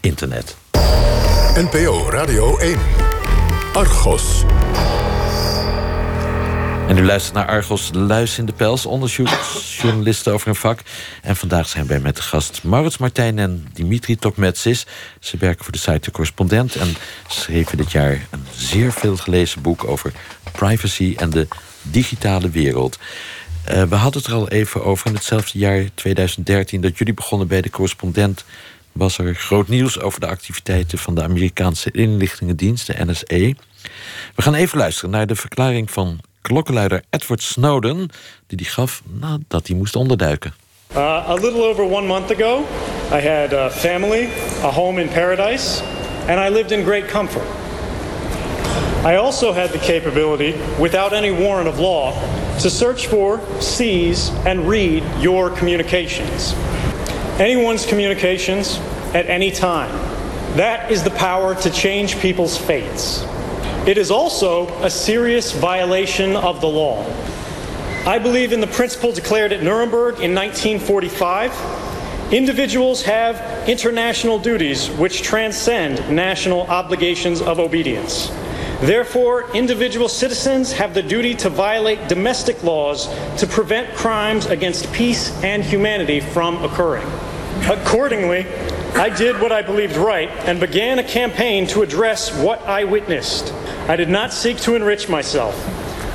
[0.00, 0.56] internet.
[1.54, 2.78] NPO Radio 1.
[3.72, 4.44] Argos.
[6.90, 10.80] En u luistert naar Argos Luis in de Pels, onderzoeksjournalisten over hun vak.
[11.22, 14.86] En vandaag zijn wij met de gast Maurits Martijn en Dimitri Tokmetsis.
[15.20, 16.94] Ze werken voor de site De Correspondent en
[17.28, 20.12] schreven dit jaar een zeer veel gelezen boek over
[20.52, 21.48] privacy en de
[21.82, 22.98] digitale wereld.
[23.70, 27.48] Uh, we hadden het er al even over in hetzelfde jaar 2013 dat jullie begonnen
[27.48, 28.44] bij de correspondent.
[28.92, 33.62] Was er groot nieuws over de activiteiten van de Amerikaanse inlichtingendienst, de NSA.
[34.34, 38.08] We gaan even luisteren naar de verklaring van klokkenluider Edward Snowden,
[38.46, 40.54] die die gaf nadat hij moest onderduiken.
[40.92, 42.64] Uh, a little over one month ago,
[43.12, 44.28] I had a family,
[44.62, 45.82] a home in paradise,
[46.26, 47.46] and I lived in great comfort.
[49.04, 52.12] I also had the capability, without any warrant of law,
[52.58, 56.54] to search for, seize, and read your communications.
[57.38, 58.78] Anyone's communications
[59.14, 59.90] at any time.
[60.56, 63.24] That is the power to change people's fates.
[63.86, 67.02] It is also a serious violation of the law.
[68.06, 72.32] I believe in the principle declared at Nuremberg in 1945.
[72.32, 78.28] Individuals have international duties which transcend national obligations of obedience.
[78.82, 85.32] Therefore, individual citizens have the duty to violate domestic laws to prevent crimes against peace
[85.42, 87.06] and humanity from occurring.
[87.68, 88.46] Accordingly,
[88.94, 93.52] I did what I believed right and began a campaign to address what I witnessed.
[93.88, 95.54] I did not seek to enrich myself.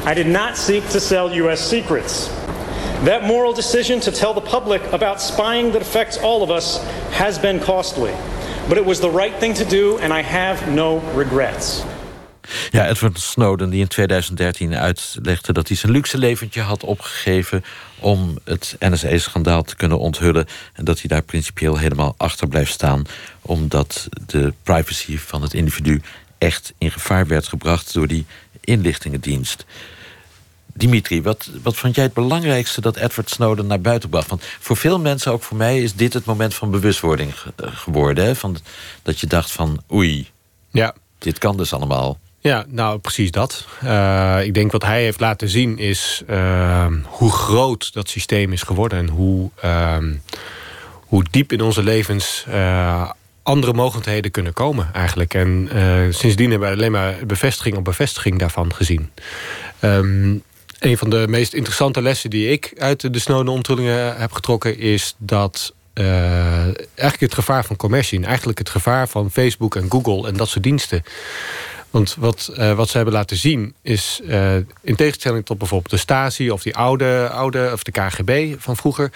[0.05, 1.62] I did not seek to sell U.S.
[1.62, 2.27] secrets.
[3.05, 7.39] That moral decision to tell the public about spying that affects all of us has
[7.39, 8.13] been costly.
[8.67, 11.86] But it was the right thing to do, and I have no regrets.
[12.71, 17.63] Ja, Edward Snowden die in 2013 uitlegde dat hij zijn luxe leventje had opgegeven
[17.99, 20.47] om het NSA-schandaal te kunnen onthullen.
[20.73, 23.03] En dat hij daar principieel helemaal achter blijft staan.
[23.41, 26.01] Omdat de privacy van het individu
[26.38, 28.25] echt in gevaar werd gebracht door die
[28.62, 29.65] inlichtingendienst.
[30.77, 34.29] Dimitri, wat, wat vond jij het belangrijkste dat Edward Snowden naar buiten bracht?
[34.29, 38.25] Want voor veel mensen, ook voor mij, is dit het moment van bewustwording geworden.
[38.25, 38.36] Hè?
[38.36, 38.58] Van,
[39.01, 40.29] dat je dacht van oei,
[40.71, 40.95] ja.
[41.17, 42.19] dit kan dus allemaal.
[42.45, 43.67] Ja, nou precies dat.
[43.84, 48.62] Uh, ik denk wat hij heeft laten zien is uh, hoe groot dat systeem is
[48.62, 48.97] geworden.
[48.99, 49.97] En hoe, uh,
[50.99, 53.10] hoe diep in onze levens uh,
[53.43, 55.34] andere mogelijkheden kunnen komen eigenlijk.
[55.34, 55.69] En
[56.10, 59.12] sindsdien hebben we alleen maar bevestiging op bevestiging daarvan gezien.
[59.81, 60.43] Um,
[60.79, 64.77] een van de meest interessante lessen die ik uit de Snowden-onthullingen heb getrokken...
[64.77, 68.19] is dat eigenlijk het gevaar van commercie...
[68.19, 71.03] en eigenlijk het gevaar van Facebook en Google en dat soort diensten
[71.95, 75.97] Want wat, uh, wat ze hebben laten zien is, uh, in tegenstelling tot bijvoorbeeld de
[75.97, 79.12] Stasi of die oude, oude of de KGB van vroeger,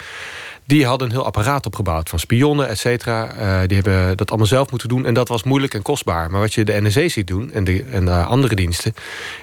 [0.64, 3.34] die hadden een heel apparaat opgebouwd van spionnen, et cetera.
[3.34, 6.30] Uh, die hebben dat allemaal zelf moeten doen en dat was moeilijk en kostbaar.
[6.30, 8.94] Maar wat je de NSA ziet doen en de, en de andere diensten,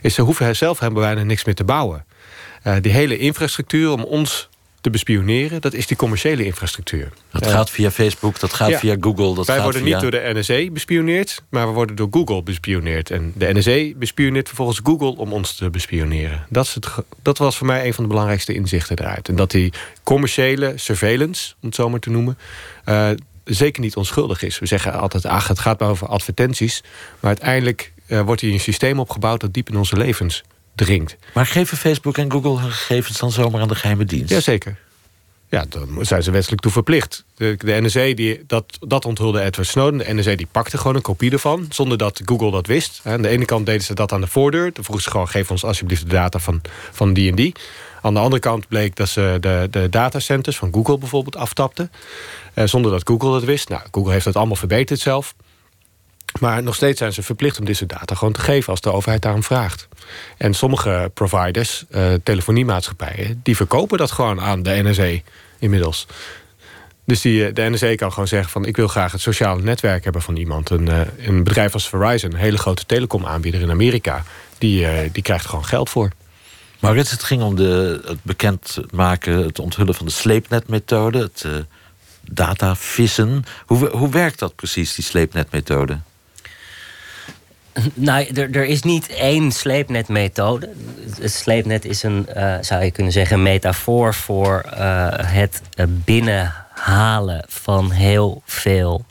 [0.01, 2.05] is ze hoeven zelf hebben bijna niks meer te bouwen.
[2.81, 4.49] die hele infrastructuur om ons
[4.81, 7.09] te bespioneren, dat is die commerciële infrastructuur.
[7.31, 9.35] Dat gaat via Facebook, dat gaat via Google.
[9.35, 9.93] Dat Wij gaat worden via...
[9.93, 13.11] niet door de NSA bespioneerd, maar we worden door Google bespioneerd.
[13.11, 16.45] En de NSA bespioneert vervolgens Google om ons te bespioneren.
[16.49, 16.87] Dat, is het,
[17.21, 19.29] dat was voor mij een van de belangrijkste inzichten eruit.
[19.29, 22.37] En dat die commerciële surveillance, om het zo maar te noemen...
[22.85, 23.09] Uh,
[23.43, 24.59] zeker niet onschuldig is.
[24.59, 26.83] We zeggen altijd, ach, het gaat maar over advertenties.
[27.19, 29.39] Maar uiteindelijk uh, wordt hier een systeem opgebouwd...
[29.39, 30.43] dat diep in onze levens
[30.77, 31.15] dringt.
[31.33, 34.29] Maar geven Facebook en Google hun gegevens dan zomaar aan de geheime dienst?
[34.29, 34.77] Jazeker.
[35.49, 37.23] Ja, dan zijn ze wettelijk toe verplicht.
[37.35, 39.97] De, de NSA, die, dat, dat onthulde Edward Snowden.
[39.97, 43.01] De NSA die pakte gewoon een kopie ervan, zonder dat Google dat wist.
[43.03, 44.73] Aan de ene kant deden ze dat aan de voordeur.
[44.73, 46.61] Dan vroegen ze gewoon, geef ons alsjeblieft de data van,
[46.91, 47.53] van die en die.
[48.01, 51.91] Aan de andere kant bleek dat ze de, de datacenters van Google bijvoorbeeld aftapten.
[52.53, 53.69] Eh, zonder dat Google dat wist.
[53.69, 55.35] Nou, Google heeft dat allemaal verbeterd zelf.
[56.39, 58.69] Maar nog steeds zijn ze verplicht om soort data gewoon te geven...
[58.69, 59.87] als de overheid daarom vraagt.
[60.37, 63.39] En sommige providers, uh, telefoniemaatschappijen...
[63.43, 66.07] die verkopen dat gewoon aan de NSA inmiddels.
[67.05, 68.65] Dus die, eh, de NSA kan gewoon zeggen van...
[68.65, 70.69] ik wil graag het sociale netwerk hebben van iemand.
[70.69, 74.23] Een, uh, een bedrijf als Verizon, een hele grote telecomaanbieder in Amerika...
[74.57, 76.11] die, die krijgt gewoon geld voor.
[76.79, 81.17] Maurits, het ging om de, het bekendmaken, het onthullen van de sleepnetmethode...
[81.17, 81.51] het uh,
[82.31, 83.43] datavissen.
[83.65, 85.99] Hoe, hoe werkt dat precies, die sleepnetmethode?
[87.93, 90.69] Nou, er, er is niet één sleepnetmethode.
[91.19, 97.91] Het sleepnet is een, uh, zou je kunnen zeggen, metafoor voor uh, het binnenhalen van
[97.91, 99.05] heel veel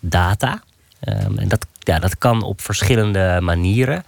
[0.00, 0.62] data.
[1.08, 4.04] Um, en dat, ja, dat kan op verschillende manieren.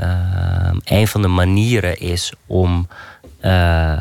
[0.00, 2.88] Um, een van de manieren is om
[3.42, 4.00] uh,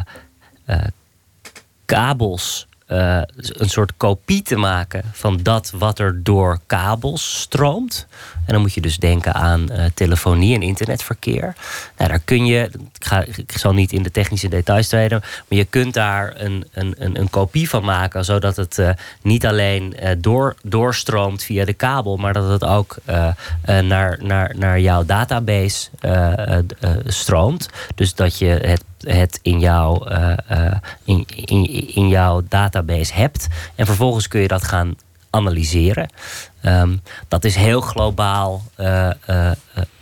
[1.85, 8.07] kabels een soort kopie te maken van dat wat er door kabels stroomt.
[8.45, 11.55] En dan moet je dus denken aan uh, telefonie en internetverkeer.
[11.97, 15.57] Nou, daar kun je, ik, ga, ik zal niet in de technische details treden, maar
[15.57, 18.89] je kunt daar een, een, een, een kopie van maken, zodat het uh,
[19.21, 22.97] niet alleen door, doorstroomt via de kabel, maar dat het ook
[23.83, 25.89] naar, naar, naar jouw database
[27.05, 27.69] stroomt.
[27.95, 30.07] Dus dat je het het in jouw,
[31.03, 33.47] in, in, in jouw database hebt.
[33.75, 34.95] En vervolgens kun je dat gaan
[35.35, 36.09] analyseren.
[36.65, 39.11] Um, dat is heel globaal uh,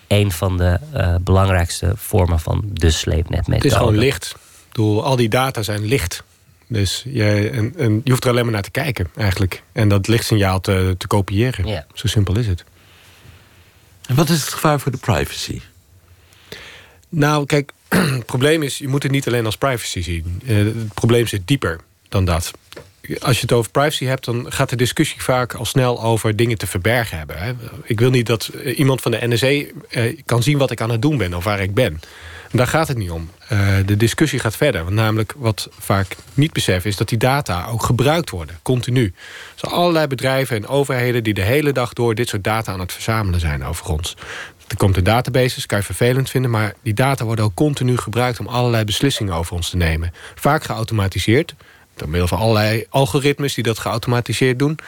[0.08, 0.80] een van de
[1.22, 3.56] belangrijkste vormen van de sleepnetmethode.
[3.56, 4.36] Het is gewoon licht.
[4.72, 6.24] Doel, al die data zijn licht.
[6.68, 9.64] Dus je, en, en je hoeft er alleen maar naar te kijken, eigenlijk.
[9.72, 11.86] En dat lichtsignaal te, te kopiëren.
[11.94, 12.64] Zo simpel is het.
[14.08, 15.62] En wat is het gevaar voor de privacy?
[17.10, 20.42] Nou, kijk, het probleem is, je moet het niet alleen als privacy zien.
[20.46, 22.52] Het probleem zit dieper dan dat.
[23.22, 26.58] Als je het over privacy hebt, dan gaat de discussie vaak al snel over dingen
[26.58, 27.38] te verbergen hebben.
[27.38, 27.54] Hè.
[27.84, 31.02] Ik wil niet dat iemand van de NSA uh, kan zien wat ik aan het
[31.02, 32.00] doen ben of waar ik ben.
[32.52, 33.30] Daar gaat het niet om.
[33.52, 34.84] Uh, de discussie gaat verder.
[34.84, 38.60] Want namelijk wat vaak niet beseffen is dat die data ook gebruikt worden.
[38.62, 39.14] Continu.
[39.56, 42.94] Zijn allerlei bedrijven en overheden die de hele dag door dit soort data aan het
[42.94, 44.18] verzamelen zijn over ons.
[44.68, 46.52] Er komt een databases, kan je vervelend vinden...
[46.52, 50.14] maar die data worden ook continu gebruikt om allerlei beslissingen over ons te nemen.
[50.36, 51.56] Vaak geautomatiseerd,
[51.96, 53.54] door middel van allerlei algoritmes...
[53.54, 54.80] die dat geautomatiseerd doen.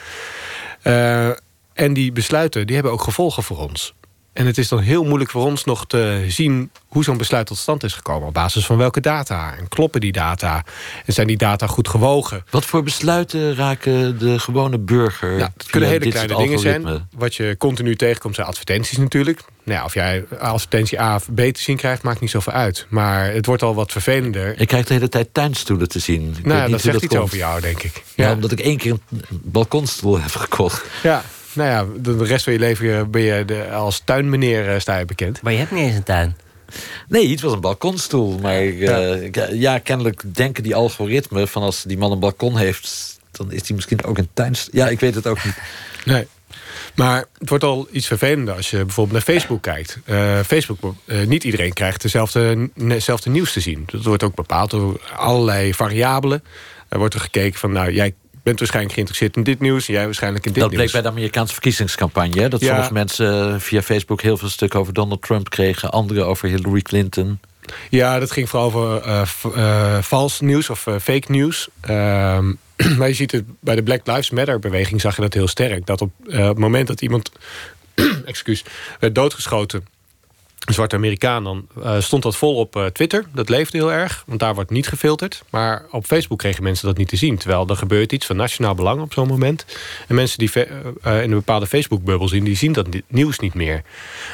[0.83, 1.27] Uh,
[1.73, 3.93] en die besluiten die hebben ook gevolgen voor ons.
[4.35, 7.57] En het is dan heel moeilijk voor ons nog te zien hoe zo'n besluit tot
[7.57, 8.27] stand is gekomen.
[8.27, 9.55] Op basis van welke data?
[9.57, 10.63] En kloppen die data?
[11.05, 12.43] En zijn die data goed gewogen?
[12.49, 15.37] Wat voor besluiten raken de gewone burger?
[15.37, 17.07] Nou, het kunnen hele kleine dingen zijn.
[17.15, 19.41] Wat je continu tegenkomt zijn advertenties natuurlijk.
[19.63, 22.85] Nou ja, of jij advertentie A of B te zien krijgt, maakt niet zoveel uit.
[22.89, 24.59] Maar het wordt al wat vervelender.
[24.59, 26.35] Ik krijg de hele tijd tuinstoelen te zien.
[26.37, 27.23] Ik nou, dat zegt dat iets komt.
[27.23, 28.03] over jou, denk ik.
[28.15, 30.85] Ja, ja, omdat ik één keer een balkonstoel heb gekocht.
[31.03, 31.23] Ja,
[31.55, 35.05] nou ja, de rest van je leven ben je de, als tuinmeneer uh, sta je
[35.05, 35.41] bekend.
[35.41, 36.35] Maar je hebt niet eens een tuin.
[37.07, 38.39] Nee, het was een balkonstoel.
[38.39, 39.15] Maar ja.
[39.15, 41.47] Uh, ja, kennelijk denken die algoritmen...
[41.47, 43.17] van als die man een balkon heeft...
[43.31, 44.55] dan is hij misschien ook een tuin...
[44.71, 45.57] Ja, ik weet het ook niet.
[46.05, 46.27] Nee.
[46.95, 49.99] Maar het wordt al iets vervelender als je bijvoorbeeld naar Facebook kijkt.
[50.05, 53.83] Uh, Facebook, uh, niet iedereen krijgt dezelfde, dezelfde nieuws te zien.
[53.91, 56.43] Dat wordt ook bepaald door allerlei variabelen.
[56.87, 58.13] Er wordt er gekeken van, nou, jij
[58.45, 59.87] bent waarschijnlijk geïnteresseerd in dit nieuws...
[59.87, 60.81] en jij waarschijnlijk in dit dat nieuws.
[60.83, 62.41] Dat bleek bij de Amerikaanse verkiezingscampagne.
[62.41, 62.49] Hè?
[62.49, 62.67] Dat ja.
[62.67, 65.91] sommige mensen via Facebook heel veel stukken over Donald Trump kregen...
[65.91, 67.39] anderen over Hillary Clinton.
[67.89, 69.21] Ja, dat ging vooral over uh,
[69.55, 71.67] uh, vals nieuws of uh, fake nieuws.
[71.81, 72.53] Ehm,
[72.97, 75.85] maar je ziet het bij de Black Lives Matter-beweging zag je dat heel sterk.
[75.85, 77.31] Dat op het moment dat iemand
[78.25, 78.63] excuus,
[78.99, 79.85] werd doodgeschoten
[80.65, 83.25] een zwarte Amerikaan, dan uh, stond dat vol op uh, Twitter.
[83.33, 85.43] Dat leefde heel erg, want daar wordt niet gefilterd.
[85.49, 87.37] Maar op Facebook kregen mensen dat niet te zien.
[87.37, 89.65] Terwijl er gebeurt iets van nationaal belang op zo'n moment.
[90.07, 90.63] En mensen die uh,
[91.03, 92.43] in een bepaalde Facebook-bubbel zien...
[92.43, 93.81] die zien dat nieuws niet meer.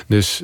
[0.07, 0.43] Dus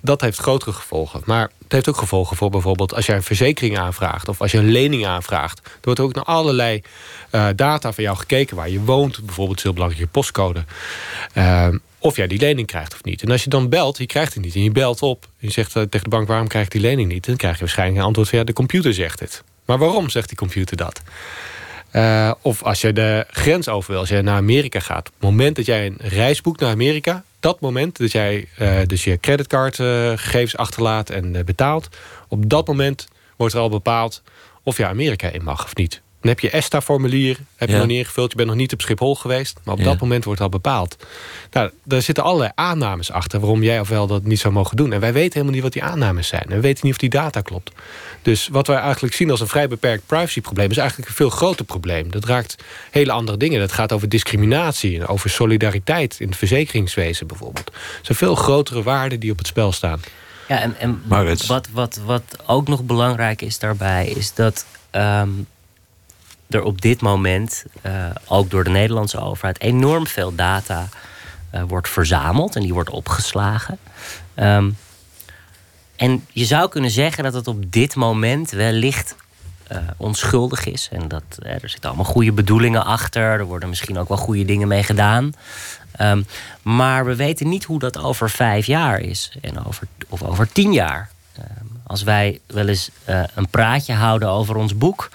[0.00, 1.22] dat heeft grotere gevolgen.
[1.24, 2.94] Maar het heeft ook gevolgen voor bijvoorbeeld...
[2.94, 5.58] als jij een verzekering aanvraagt of als je een lening aanvraagt.
[5.64, 6.82] Er wordt ook naar allerlei
[7.54, 8.56] data van jou gekeken...
[8.56, 10.64] waar je woont, bijvoorbeeld heel belangrijk je postcode
[12.06, 13.22] of jij die lening krijgt of niet.
[13.22, 14.54] En als je dan belt, je krijgt het niet.
[14.54, 16.28] En je belt op en je zegt eh, tegen de bank...
[16.28, 17.26] waarom krijg ik die lening niet?
[17.26, 18.38] Dan krijg je waarschijnlijk een antwoord van...
[18.38, 19.42] ja, de computer zegt het.
[19.64, 21.02] Maar waarom zegt die computer dat?
[21.92, 25.08] Uh, of als je de grens over wil, als je naar Amerika gaat...
[25.08, 27.24] op het moment dat jij een reis boekt naar Amerika...
[27.40, 31.88] dat moment dat jij uh, dus je creditcardgegevens achterlaat en betaalt...
[32.28, 34.22] op dat moment wordt er al bepaald
[34.62, 36.02] of je Amerika in mag of niet.
[36.26, 38.30] Dan heb je ESTA-formulier, heb je nog niet ingevuld.
[38.30, 39.60] Je bent nog niet op Schiphol geweest.
[39.64, 40.96] Maar op dat moment wordt al bepaald.
[41.50, 43.40] Nou, daar zitten allerlei aannames achter...
[43.40, 44.92] waarom jij ofwel dat niet zou mogen doen.
[44.92, 46.42] En wij weten helemaal niet wat die aannames zijn.
[46.42, 47.72] En we weten niet of die data klopt.
[48.22, 50.70] Dus wat wij eigenlijk zien als een vrij beperkt privacyprobleem...
[50.70, 52.10] is eigenlijk een veel groter probleem.
[52.10, 52.56] Dat raakt
[52.90, 53.60] hele andere dingen.
[53.60, 56.16] Dat gaat over discriminatie en over solidariteit...
[56.20, 57.72] in het verzekeringswezen bijvoorbeeld.
[58.02, 60.00] Zijn veel grotere waarden die op het spel staan.
[60.48, 61.02] Ja, en, en
[61.46, 64.06] wat, wat, wat ook nog belangrijk is daarbij...
[64.06, 64.66] is dat...
[64.90, 65.28] Ehm,
[66.48, 70.88] er op dit moment, uh, ook door de Nederlandse overheid, enorm veel data
[71.54, 73.78] uh, wordt verzameld en die wordt opgeslagen.
[74.36, 74.76] Um,
[75.96, 79.16] en je zou kunnen zeggen dat het op dit moment wellicht
[79.72, 80.88] uh, onschuldig is.
[80.92, 83.22] En dat er zitten allemaal goede bedoelingen achter.
[83.22, 85.32] Er worden misschien ook wel goede dingen mee gedaan.
[86.00, 86.26] Um,
[86.62, 89.32] maar we weten niet hoe dat over vijf jaar is.
[89.40, 91.10] En over, of over tien jaar.
[91.38, 92.90] Um, als wij wel eens
[93.34, 95.08] een praatje houden over ons boek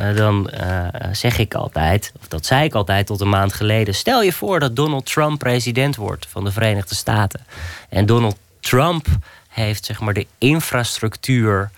[0.00, 3.94] uh, dan uh, zeg ik altijd, of dat zei ik altijd tot een maand geleden.
[3.94, 7.40] Stel je voor dat Donald Trump president wordt van de Verenigde Staten.
[7.88, 9.06] En Donald Trump
[9.48, 11.70] heeft zeg maar de infrastructuur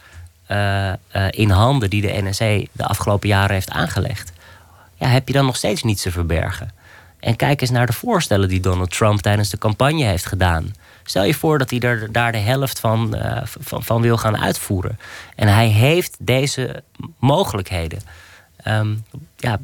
[0.50, 0.92] uh,
[1.30, 4.32] in handen die de NSA de afgelopen jaren heeft aangelegd.
[4.94, 6.72] Ja, heb je dan nog steeds niets te verbergen?
[7.20, 10.74] En kijk eens naar de voorstellen die Donald Trump tijdens de campagne heeft gedaan.
[11.10, 14.38] Stel je voor dat hij er daar de helft van, uh, van, van, wil gaan
[14.38, 14.98] uitvoeren.
[15.34, 16.82] En hij heeft deze
[17.18, 18.00] mogelijkheden.
[18.66, 19.04] Um,
[19.36, 19.58] ja,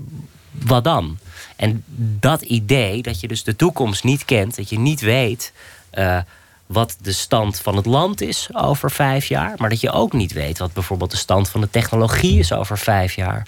[0.50, 1.18] wat dan?
[1.56, 1.84] En
[2.20, 5.52] dat idee dat je dus de toekomst niet kent, dat je niet weet
[5.94, 6.18] uh,
[6.66, 10.32] wat de stand van het land is over vijf jaar, maar dat je ook niet
[10.32, 13.46] weet wat bijvoorbeeld de stand van de technologie is over vijf jaar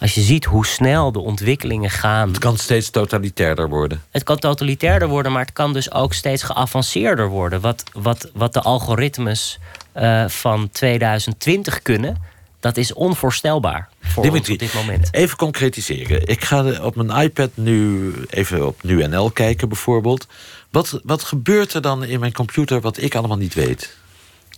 [0.00, 2.28] als je ziet hoe snel de ontwikkelingen gaan.
[2.28, 4.02] Het kan steeds totalitairder worden.
[4.10, 7.60] Het kan totalitairder worden, maar het kan dus ook steeds geavanceerder worden.
[7.60, 9.58] Wat, wat, wat de algoritmes
[9.96, 12.16] uh, van 2020 kunnen,
[12.60, 15.08] dat is onvoorstelbaar voor Dimitri, ons op dit moment.
[15.14, 16.26] Even concretiseren.
[16.26, 20.26] Ik ga op mijn iPad nu even op NuNL kijken bijvoorbeeld.
[20.70, 23.98] Wat, wat gebeurt er dan in mijn computer wat ik allemaal niet weet?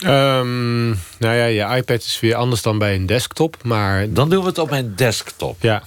[0.04, 0.88] Um,
[1.18, 3.56] nou ja, je iPad is weer anders dan bij een desktop.
[3.62, 4.12] Maar...
[4.12, 5.56] Dan doen we het op mijn desktop.
[5.60, 5.82] Ja.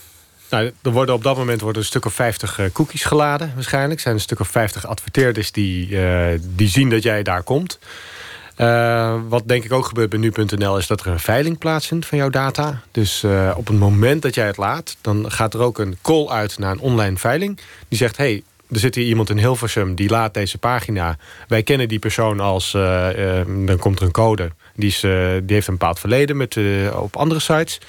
[0.49, 3.95] Nou, er worden op dat moment worden een stuk of 50 uh, cookies geladen waarschijnlijk.
[3.95, 7.79] Er zijn een stuk of 50 adverteerders die, uh, die zien dat jij daar komt.
[8.57, 12.17] Uh, wat denk ik ook gebeurt bij nu.nl is dat er een veiling plaatsvindt van
[12.17, 12.81] jouw data.
[12.91, 13.23] Dus
[13.55, 16.71] op het moment dat jij het laat, dan gaat er ook een call uit naar
[16.71, 17.59] een online veiling.
[17.87, 21.17] Die zegt, hey, er zit hier iemand in Hilversum die laat deze pagina.
[21.47, 22.73] Wij kennen die persoon als...
[22.73, 24.51] Uh, uh, dan komt er een code.
[24.75, 25.11] Die, is, uh,
[25.43, 26.57] die heeft een bepaald verleden met,
[26.93, 27.79] op andere sites.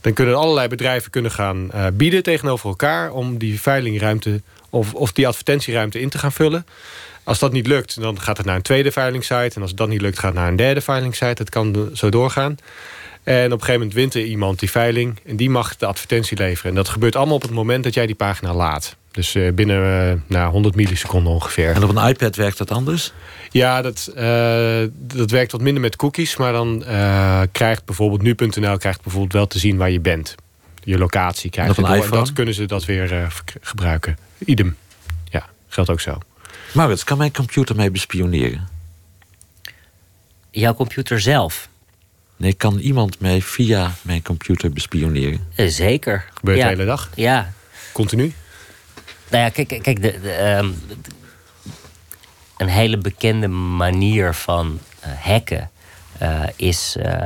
[0.00, 3.12] Dan kunnen allerlei bedrijven kunnen gaan bieden tegenover elkaar...
[3.12, 6.66] om die veilingruimte of, of die advertentieruimte in te gaan vullen.
[7.24, 9.54] Als dat niet lukt, dan gaat het naar een tweede veilingsite.
[9.54, 11.42] En als dat niet lukt, gaat het naar een derde veilingsite.
[11.42, 12.56] Het kan zo doorgaan.
[13.22, 15.20] En op een gegeven moment wint er iemand die veiling...
[15.26, 16.70] en die mag de advertentie leveren.
[16.70, 18.96] En dat gebeurt allemaal op het moment dat jij die pagina laat.
[19.18, 21.74] Dus uh, binnen uh, nou, 100 milliseconden ongeveer.
[21.74, 23.12] En op een iPad werkt dat anders?
[23.50, 26.36] Ja, dat, uh, dat werkt wat minder met cookies.
[26.36, 26.84] Maar dan
[27.52, 30.34] krijgt bijvoorbeeld nu.nl krijgt bijvoorbeeld wel te zien waar je bent.
[30.84, 32.16] Je locatie krijgt en op een iPhone?
[32.16, 34.18] dat kunnen ze dat weer gebruiken.
[34.38, 34.76] Idem.
[35.24, 36.18] Ja, geldt ook zo.
[36.72, 38.68] Maurits, kan mijn computer mij bespioneren?
[40.50, 41.68] Jouw computer zelf?
[42.36, 45.46] Nee, kan iemand mij via mijn computer bespioneren?
[45.56, 46.24] Zeker.
[46.34, 47.10] Gebeurt de hele dag?
[47.14, 47.52] Ja.
[47.92, 48.34] Continu?
[49.30, 50.76] Nou ja, kijk, kijk de, um,
[52.56, 55.70] een hele bekende manier van uh, hacken
[56.22, 57.24] uh, is uh,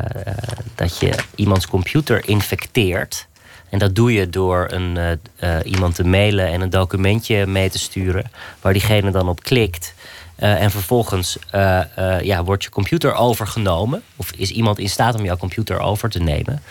[0.75, 3.27] dat je iemands computer infecteert.
[3.69, 5.21] En dat doe je door een,
[5.65, 9.95] iemand te mailen en een documentje mee te sturen, waar diegene dan op klikt.
[10.37, 11.39] en vervolgens
[12.23, 14.03] ja, wordt je computer overgenomen.
[14.17, 16.63] Of is iemand in staat om jouw computer over te nemen.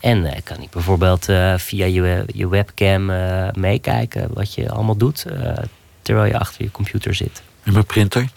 [0.00, 4.96] En uh, kan ik bijvoorbeeld uh, via je, je webcam uh, meekijken wat je allemaal
[4.96, 5.26] doet
[6.02, 7.42] terwijl je achter je computer zit.
[7.62, 8.28] En mijn printer?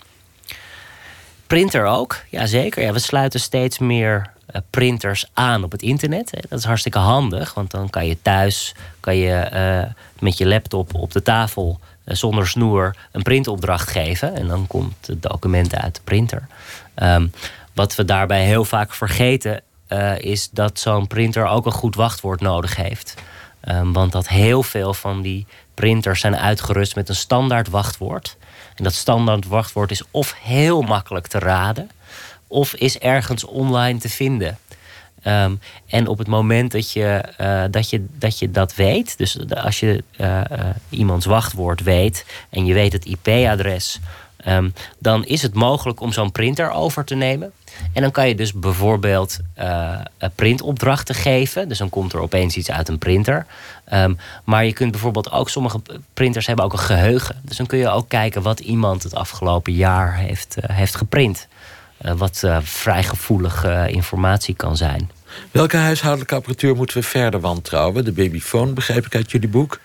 [1.48, 2.84] printer ook, ja zeker.
[2.84, 6.32] Ja, we sluiten steeds meer eh, printers aan op het internet.
[6.50, 9.88] Dat is hartstikke handig, want dan kan je thuis kan je,
[10.20, 14.36] met je laptop op de tafel zonder snoer een printopdracht geven.
[14.36, 16.48] En dan komt het document uit de printer.
[16.96, 17.32] Um,
[17.74, 19.62] wat we daarbij heel vaak vergeten,
[20.18, 23.16] is dat zo'n printer ook een goed wachtwoord nodig heeft.
[23.70, 28.38] Um, want dat heel veel van die printers zijn uitgerust met een standaard wachtwoord.
[28.76, 31.90] En dat standaard wachtwoord is of heel makkelijk te raden,
[32.48, 34.58] of is ergens online te vinden.
[35.28, 39.50] Um, en op het moment dat je, uh, dat, je, dat je dat weet, dus
[39.50, 40.42] als je uh,
[40.90, 44.00] iemands wachtwoord weet en je weet het IP-adres,
[44.48, 47.52] um, dan is het mogelijk om zo'n printer over te nemen.
[47.94, 50.00] En dan kan je dus bijvoorbeeld uh,
[50.36, 51.68] printopdrachten geven.
[51.68, 53.46] Dus dan komt er opeens iets uit een printer.
[53.94, 55.82] Um, maar je kunt bijvoorbeeld ook, sommige
[56.14, 57.36] printers hebben ook een geheugen.
[57.42, 61.48] Dus dan kun je ook kijken wat iemand het afgelopen jaar heeft, uh, heeft geprint.
[62.02, 65.12] Uh, wat vrij gevoelige informatie kan zijn.
[65.52, 68.06] Welke huishoudelijke apparatuur moeten we verder wantrouwen?
[68.06, 69.80] De babyfoon, begrijp ik uit jullie boek.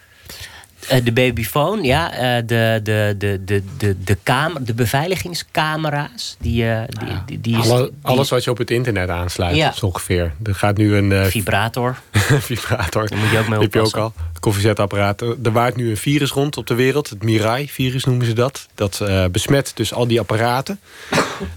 [0.93, 2.13] Uh, de babyfoon, ja.
[2.13, 6.37] Uh, de, de, de, de, de, de, kamer, de beveiligingscamera's.
[6.41, 9.73] Die, uh, die, die, die, Alle, alles wat je op het internet aansluit, ja.
[9.73, 10.33] zo ongeveer.
[10.43, 11.31] Er gaat nu een...
[11.31, 11.99] vibrator.
[12.51, 13.09] vibrator.
[13.09, 13.61] Daar moet je ook mee oppassen.
[13.61, 14.13] heb je ook al.
[14.41, 15.21] Koffiezetapparaat.
[15.21, 17.09] Er waart nu een virus rond op de wereld.
[17.09, 18.67] Het Mirai-virus noemen ze dat.
[18.75, 20.81] Dat besmet dus al die apparaten.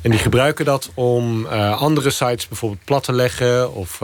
[0.02, 3.74] en die gebruiken dat om andere sites bijvoorbeeld plat te leggen...
[3.74, 4.02] of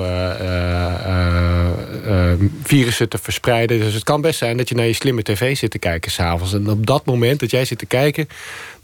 [2.64, 3.80] virussen te verspreiden.
[3.80, 6.54] Dus het kan best zijn dat je naar je slimme tv zit te kijken s'avonds.
[6.54, 8.28] En op dat moment dat jij zit te kijken...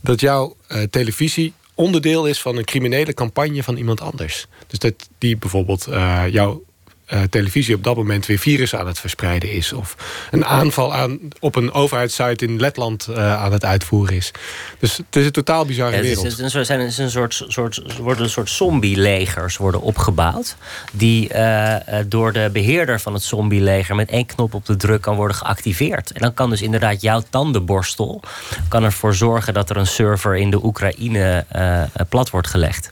[0.02, 0.56] dat jouw
[0.90, 4.48] televisie onderdeel is van een criminele campagne van iemand anders.
[4.68, 5.88] Dus dat die bijvoorbeeld
[6.30, 6.64] jouw
[7.14, 9.74] uh, televisie op dat moment weer virus aan het verspreiden is.
[9.74, 9.96] Of
[10.32, 14.32] een aanval aan, op een overheidssite in Letland uh, aan het uitvoeren is.
[14.80, 16.24] Dus het is een totaal bizarre ja, wereld.
[16.24, 20.56] Het is, een, zijn, het is een soort, soort, worden een soort zombie-legers worden opgebouwd.
[20.92, 21.76] Die uh,
[22.08, 26.12] door de beheerder van het zombie-leger met één knop op de druk kan worden geactiveerd.
[26.12, 28.22] En dan kan dus inderdaad jouw tandenborstel
[28.68, 31.46] kan ervoor zorgen dat er een server in de Oekraïne
[32.10, 32.92] plat wordt gelegd.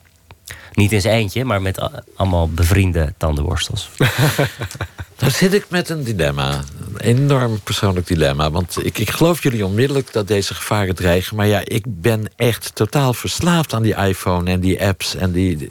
[0.80, 3.90] Niet in zijn eentje, maar met allemaal bevriende tandenborstels.
[5.20, 6.64] Dan zit ik met een dilemma.
[6.94, 8.52] Een enorm persoonlijk dilemma.
[8.52, 11.36] Want ik, ik geloof jullie onmiddellijk dat deze gevaren dreigen.
[11.36, 15.70] Maar ja, ik ben echt totaal verslaafd aan die iPhone en die apps en die.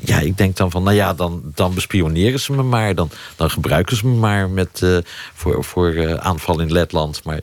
[0.00, 2.94] Ja, ik denk dan van, nou ja, dan, dan bespioneren ze me maar.
[2.94, 4.98] Dan, dan gebruiken ze me maar met, uh,
[5.34, 7.24] voor, voor uh, aanval in Letland.
[7.24, 7.40] Maar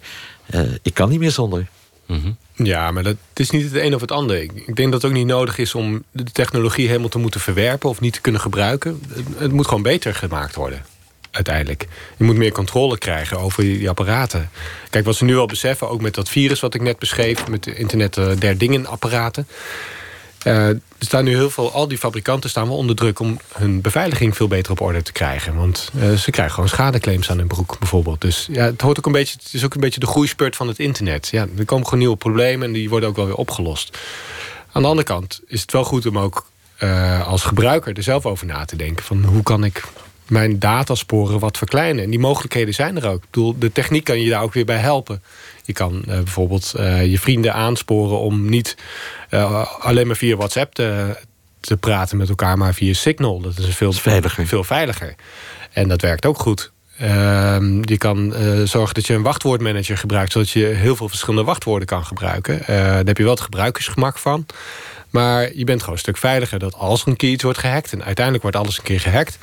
[0.49, 1.67] uh, ik kan niet meer zonder.
[2.07, 2.37] Mm -hmm.
[2.55, 4.41] Ja, maar dat het is niet het een of het ander.
[4.41, 7.89] Ik denk dat het ook niet nodig is om de technologie helemaal te moeten verwerpen
[7.89, 9.01] of niet te kunnen gebruiken.
[9.37, 10.85] Het moet gewoon beter gemaakt worden.
[11.31, 11.87] Uiteindelijk.
[12.17, 14.49] Je moet meer controle krijgen over die apparaten.
[14.89, 17.63] Kijk, wat ze nu al beseffen, ook met dat virus wat ik net beschreef, met
[17.63, 19.47] de internet der dingen apparaten.
[20.45, 23.81] Uh, er staan nu heel veel, al die fabrikanten staan wel onder druk om hun
[23.81, 25.55] beveiliging veel beter op orde te krijgen.
[25.55, 28.21] Want uh, ze krijgen gewoon schadeclaims aan hun broek bijvoorbeeld.
[28.21, 30.67] Dus ja, het, hoort ook een beetje, het is ook een beetje de groeispurt van
[30.67, 31.27] het internet.
[31.31, 33.97] Ja, er komen gewoon nieuwe problemen en die worden ook wel weer opgelost.
[34.71, 36.45] Aan de andere kant is het wel goed om ook
[36.79, 39.05] uh, als gebruiker er zelf over na te denken.
[39.05, 39.83] Van hoe kan ik
[40.27, 42.03] mijn datasporen wat verkleinen?
[42.03, 43.23] En die mogelijkheden zijn er ook.
[43.23, 45.21] Ik bedoel, de techniek kan je daar ook weer bij helpen.
[45.63, 48.77] Je kan uh, bijvoorbeeld uh, je vrienden aansporen om niet
[49.29, 51.17] uh, alleen maar via WhatsApp te,
[51.59, 53.41] te, praten met elkaar, maar via Signal.
[53.41, 54.47] Dat is veel, veiliger.
[54.47, 55.15] veel veiliger.
[55.71, 56.71] En dat werkt ook goed.
[57.81, 58.33] je kan
[58.63, 62.61] zorgen dat je een wachtwoordmanager gebruikt, zodat je heel veel verschillende wachtwoorden kan gebruiken.
[62.67, 64.45] daar heb je wel het gebruikersgemak van.
[65.13, 67.91] Maar je bent gewoon een stuk veiliger dat als er een keer iets wordt gehackt,
[67.91, 69.37] en uiteindelijk wordt alles een keer gehackt,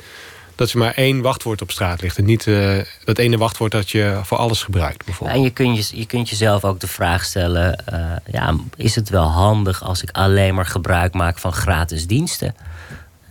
[0.61, 2.17] dat er maar één wachtwoord op straat ligt.
[2.17, 5.05] En niet uh, dat ene wachtwoord dat je voor alles gebruikt.
[5.05, 5.37] Bijvoorbeeld.
[5.37, 9.09] En je kunt, je, je kunt jezelf ook de vraag stellen: uh, ja, is het
[9.09, 12.55] wel handig als ik alleen maar gebruik maak van gratis diensten?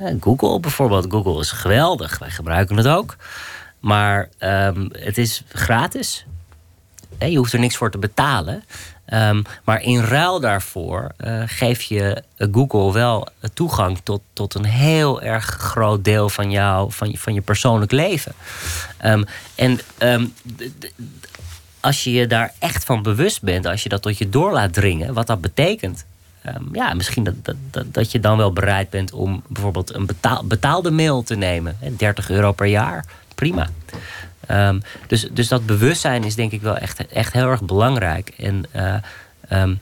[0.00, 1.06] Uh, Google bijvoorbeeld.
[1.08, 2.18] Google is geweldig.
[2.18, 3.16] Wij gebruiken het ook.
[3.80, 6.24] Maar um, het is gratis.
[7.18, 8.64] Je hoeft er niks voor te betalen.
[9.12, 15.22] Um, maar in ruil daarvoor uh, geef je Google wel toegang tot, tot een heel
[15.22, 18.32] erg groot deel van, jou, van, van je persoonlijk leven.
[19.04, 20.34] Um, en um,
[21.80, 24.72] als je je daar echt van bewust bent, als je dat tot je door laat
[24.72, 26.04] dringen, wat dat betekent.
[26.72, 30.44] ja, misschien dat, dat, dat, dat, je dan wel bereid bent om bijvoorbeeld een betaal,
[30.44, 31.78] betaalde mail te nemen.
[31.96, 33.04] 30 euro per jaar,
[33.34, 33.68] prima.
[34.50, 38.32] Um, dus, dus dat bewustzijn is denk ik wel echt, echt heel erg belangrijk.
[38.38, 38.94] En uh,
[39.62, 39.80] um,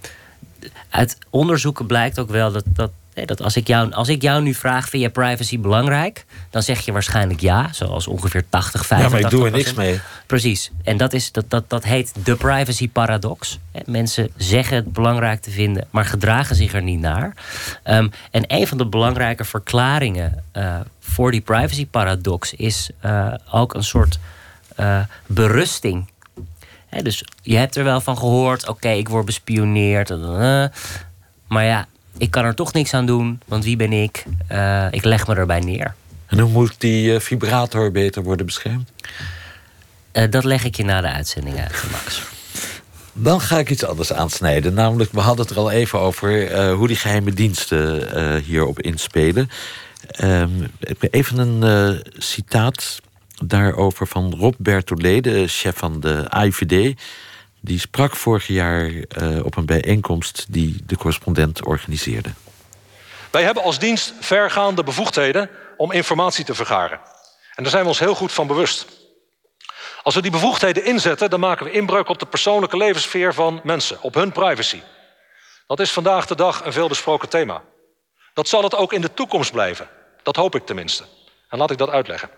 [0.91, 2.91] uit onderzoeken blijkt ook wel dat, dat
[3.27, 6.25] Dat als ik, jou, als ik jou nu vraag, vind je privacy belangrijk?
[6.51, 9.75] Dan zeg je waarschijnlijk ja, zoals ongeveer 80, 85 Ja, maar ik doe er niks
[9.75, 10.01] mee.
[10.27, 10.71] Precies.
[10.85, 13.59] En dat, is, dat, dat, dat heet de privacy paradox.
[13.85, 17.33] Mensen zeggen het belangrijk te vinden, maar gedragen zich er niet naar.
[17.85, 23.75] Um, en een van de belangrijke verklaringen uh, voor die privacy paradox is uh, ook
[23.75, 24.19] een soort
[24.81, 26.09] uh, berusting.
[26.87, 30.09] He, dus je hebt er wel van gehoord, oké, okay, ik word bespioneerd.
[31.49, 31.87] maar ja,
[32.19, 34.25] ik kan er toch niks aan doen, want wie ben ik?
[34.53, 35.95] Uh, ik leg me erbij neer.
[36.27, 38.91] En hoe moet die uh, vibrator beter worden beschermd?
[40.13, 42.23] Uh, dat leg ik je na de uitzending uit, Max.
[43.13, 44.75] Dan ga ik iets anders aansnijden.
[44.75, 49.51] Namelijk, we hadden het er al even over hoe die geheime diensten hierop inspelen.
[50.25, 50.71] Um,
[51.11, 53.01] even een citaat
[53.45, 57.01] daarover van Rob Bertollet, de chef van de AIVD.
[57.61, 62.29] Die sprak vorig jaar uh, op een bijeenkomst die de correspondent organiseerde.
[63.31, 67.01] Wij hebben als dienst vergaande bevoegdheden om informatie te vergaren.
[67.55, 68.87] En daar zijn we ons heel goed van bewust.
[70.03, 74.03] Als we die bevoegdheden inzetten, dan maken we inbreuk op de persoonlijke levenssfeer van mensen,
[74.03, 74.81] op hun privacy.
[75.67, 77.63] Dat is vandaag de dag een veelbesproken thema.
[78.35, 79.89] Dat zal het ook in de toekomst blijven.
[80.23, 81.05] Dat hoop ik tenminste.
[81.49, 82.31] En laat ik dat uitleggen.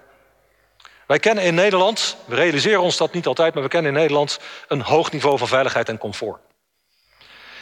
[1.10, 4.38] Wij kennen in Nederland, we realiseren ons dat niet altijd, maar we kennen in Nederland
[4.68, 6.40] een hoog niveau van veiligheid en comfort.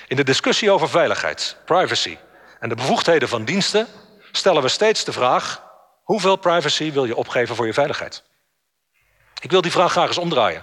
[0.09, 2.19] In de discussie over veiligheid, privacy
[2.61, 3.87] en de bevoegdheden van diensten
[4.33, 5.63] stellen we steeds de vraag:
[6.03, 8.23] hoeveel privacy wil je opgeven voor je veiligheid?
[9.41, 10.63] Ik wil die vraag graag eens omdraaien.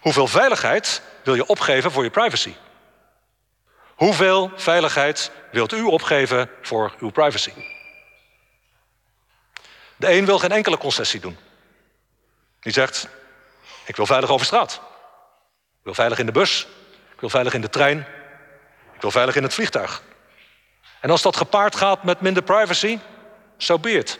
[0.00, 2.54] Hoeveel veiligheid wil je opgeven voor je privacy?
[3.94, 7.52] Hoeveel veiligheid wilt u opgeven voor uw privacy?
[9.96, 11.46] De een wil geen enkele concessie doen.
[12.60, 13.08] Die zegt,
[13.84, 14.72] ik wil veilig over straat.
[15.78, 16.66] Ik wil veilig in de bus.
[17.12, 17.98] Ik wil veilig in de trein.
[18.94, 20.02] Ik wil veilig in het vliegtuig.
[21.00, 22.98] En als dat gepaard gaat met minder privacy,
[23.56, 24.18] so be it.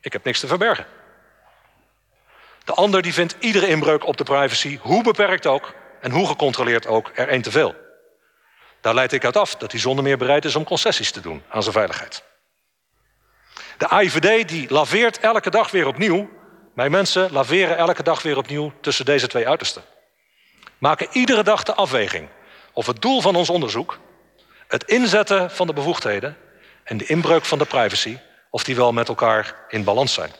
[0.00, 0.86] Ik heb niks te verbergen.
[2.64, 6.86] De ander die vindt iedere inbreuk op de privacy, hoe beperkt ook en hoe gecontroleerd
[6.86, 7.74] ook, er één te veel.
[8.80, 11.42] Daar leid ik uit af dat hij zonder meer bereid is om concessies te doen
[11.48, 12.22] aan zijn veiligheid.
[13.78, 16.30] De AIVD die laveert elke dag weer opnieuw
[16.76, 19.82] wij mensen laveren elke dag weer opnieuw tussen deze twee uitersten.
[20.78, 22.28] Maken iedere dag de afweging
[22.72, 23.98] of het doel van ons onderzoek,
[24.68, 26.36] het inzetten van de bevoegdheden
[26.84, 28.18] en de inbreuk van de privacy,
[28.50, 30.30] of die wel met elkaar in balans zijn.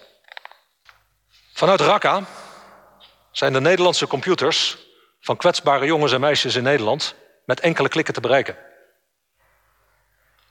[1.53, 2.25] Vanuit Raqqa
[3.31, 4.79] zijn de Nederlandse computers
[5.21, 7.15] van kwetsbare jongens en meisjes in Nederland
[7.45, 8.57] met enkele klikken te bereiken.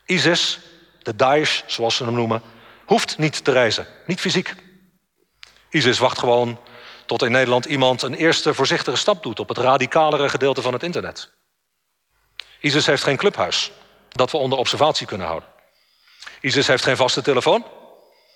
[0.06, 0.60] ISIS,
[1.02, 2.42] de Daesh zoals ze hem noemen,
[2.86, 4.65] hoeft niet te reizen, niet fysiek.
[5.76, 6.60] ISIS wacht gewoon
[7.06, 10.84] tot in Nederland iemand een eerste voorzichtige stap doet op het radicalere gedeelte van het
[10.84, 11.32] internet.
[12.60, 13.72] ISIS heeft geen clubhuis
[14.10, 15.50] dat we onder observatie kunnen houden.
[16.42, 17.66] ISIS heeft geen vaste telefoon,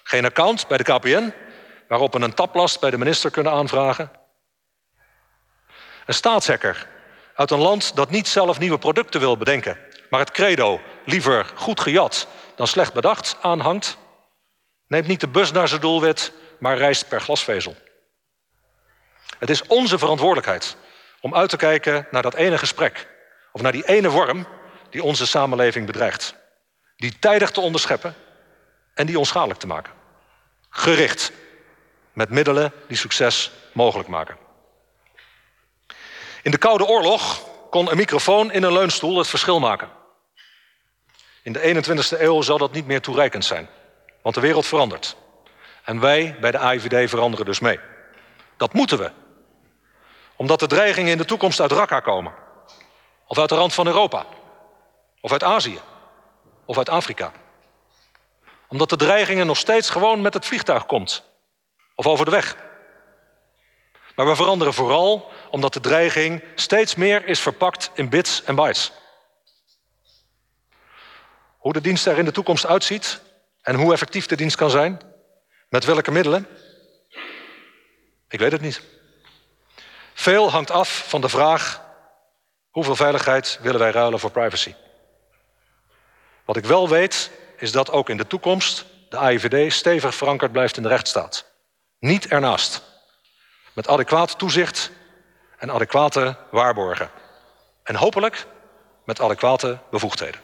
[0.03, 1.33] geen account bij de KPN
[1.87, 4.11] waarop we een tablast bij de minister kunnen aanvragen.
[6.05, 6.87] Een staatshacker
[7.35, 9.77] uit een land dat niet zelf nieuwe producten wil bedenken,
[10.09, 13.97] maar het credo liever goed gejat dan slecht bedacht aanhangt,
[14.87, 17.75] neemt niet de bus naar zijn doelwit, maar reist per glasvezel.
[19.39, 20.77] Het is onze verantwoordelijkheid
[21.21, 23.07] om uit te kijken naar dat ene gesprek
[23.51, 24.47] of naar die ene worm
[24.89, 26.35] die onze samenleving bedreigt.
[26.95, 28.15] Die tijdig te onderscheppen
[28.93, 29.93] en die onschadelijk te maken.
[30.69, 31.31] Gericht
[32.13, 34.37] met middelen die succes mogelijk maken.
[36.43, 39.89] In de Koude Oorlog kon een microfoon in een leunstoel het verschil maken.
[41.43, 43.69] In de 21ste eeuw zal dat niet meer toereikend zijn,
[44.21, 45.15] want de wereld verandert.
[45.89, 47.79] En wij bij de AIVD veranderen dus mee.
[48.57, 49.11] Dat moeten we.
[50.35, 52.33] Omdat de dreigingen in de toekomst uit Raqqa komen.
[53.27, 54.25] Of uit de rand van Europa.
[55.21, 55.79] Of uit Azië.
[56.65, 57.31] Of uit Afrika.
[58.67, 61.23] Omdat de dreigingen nog steeds gewoon met het vliegtuig komt.
[61.95, 62.55] Of over de weg.
[64.15, 68.91] Maar we veranderen vooral omdat de dreiging steeds meer is verpakt in bits en bytes.
[71.57, 73.21] Hoe de dienst er in de toekomst uitziet
[73.61, 75.08] en hoe effectief de dienst kan zijn,
[75.69, 76.47] met welke middelen?
[78.29, 78.81] Ik weet het niet.
[80.13, 81.81] Veel hangt af van de vraag:
[82.69, 84.73] hoeveel veiligheid willen wij ruilen voor privacy?
[86.45, 90.77] Wat ik wel weet, is dat ook in de toekomst de AIVD stevig verankerd blijft
[90.77, 91.45] in de rechtsstaat.
[91.99, 92.81] Niet ernaast.
[93.73, 94.91] Met adequaat toezicht
[95.57, 97.11] en adequate waarborgen.
[97.83, 98.45] En hopelijk
[99.05, 100.41] met adequate bevoegdheden.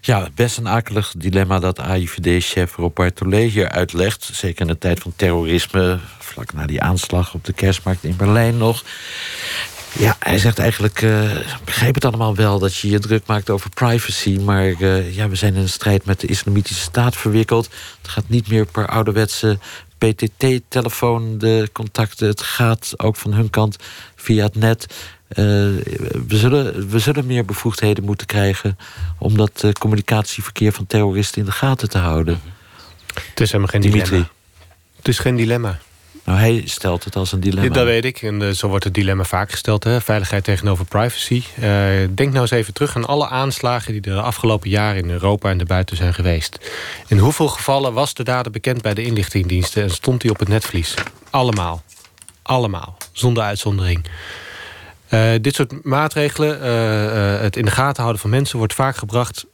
[0.00, 4.30] Ja, best een akelig dilemma dat AIVD-chef Rob Bartolet hier uitlegt.
[4.32, 8.56] Zeker in de tijd van terrorisme, vlak na die aanslag op de kerstmarkt in Berlijn
[8.56, 8.84] nog.
[9.98, 11.30] Ja, hij zegt eigenlijk, uh,
[11.64, 15.36] begrijp het allemaal wel dat je je druk maakt over privacy, maar uh, ja, we
[15.36, 17.68] zijn in een strijd met de islamitische staat verwikkeld.
[18.02, 19.58] Het gaat niet meer per ouderwetse
[19.98, 22.28] PTT-telefoon de contacten.
[22.28, 23.76] Het gaat ook van hun kant
[24.16, 24.86] via het net.
[25.30, 28.78] Uh, we, zullen, we zullen meer bevoegdheden moeten krijgen
[29.18, 32.40] om dat communicatieverkeer van terroristen in de gaten te houden.
[33.14, 34.04] Het is helemaal geen Dimitri.
[34.04, 34.30] dilemma.
[34.96, 35.78] Het is geen dilemma.
[36.24, 37.74] Nou, hij stelt het als een dilemma.
[37.74, 38.22] Dat weet ik.
[38.22, 39.84] En uh, zo wordt het dilemma vaak gesteld.
[39.84, 40.00] Hè?
[40.00, 41.42] Veiligheid tegenover privacy.
[41.58, 41.64] Uh,
[42.10, 43.92] denk nou eens even terug aan alle aanslagen...
[43.92, 46.70] die de afgelopen jaren in Europa en buiten zijn geweest.
[47.06, 49.82] In hoeveel gevallen was de dader bekend bij de inlichtingendiensten...
[49.82, 50.94] en stond hij op het netvlies?
[51.30, 51.82] Allemaal.
[52.42, 52.96] Allemaal.
[53.12, 54.04] Zonder uitzondering.
[55.10, 56.62] Uh, dit soort maatregelen,
[57.42, 58.58] het in de gaten houden van mensen...
[58.58, 59.46] wordt vaak gebracht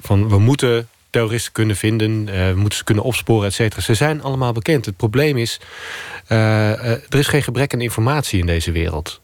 [0.00, 2.24] van we moeten terroristen kunnen vinden.
[2.24, 3.82] We moeten ze kunnen opsporen, et cetera.
[3.82, 4.86] Ze zijn allemaal bekend.
[4.86, 5.60] Het probleem is,
[6.26, 9.20] er is geen gebrek aan informatie in deze wereld.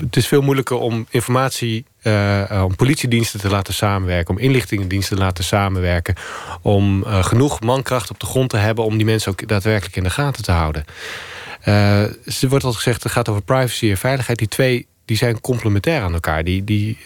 [0.00, 1.84] Het is veel moeilijker om informatie,
[2.62, 4.34] om politiediensten te laten samenwerken...
[4.34, 6.14] om inlichtingendiensten te laten samenwerken...
[6.62, 8.84] om genoeg mankracht op de grond te hebben...
[8.84, 10.84] om die mensen ook daadwerkelijk in de gaten te houden.
[11.72, 14.38] Er wordt al gezegd, het gaat over privacy en veiligheid.
[14.38, 16.44] Die twee die zijn complementair aan elkaar.
[16.44, 16.98] Die, die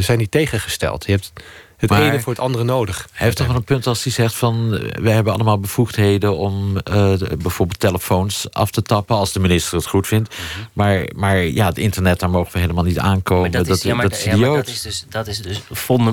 [0.00, 1.06] zijn niet tegengesteld.
[1.06, 1.32] Je hebt
[1.80, 3.08] het ene voor het andere nodig.
[3.12, 4.70] Hij heeft toch wel een punt als hij zegt van...
[5.00, 9.16] wij hebben allemaal bevoegdheden om uh, bijvoorbeeld telefoons af te tappen...
[9.16, 10.28] als de minister het goed vindt.
[10.28, 10.66] Mhm.
[10.72, 13.50] maar, maar ja, het internet, daar mogen we helemaal niet aankomen.
[13.50, 15.62] dat, is, ja, maar, dat, is ja, dat is dus, dat is dus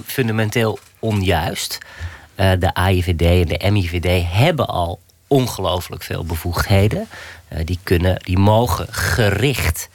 [0.06, 1.78] fundamenteel onjuist.
[2.40, 7.08] Uh, de AIVD en de MIVD hebben al ongelooflijk veel bevoegdheden.
[7.54, 9.90] Uh, die, kunnen, die mogen gericht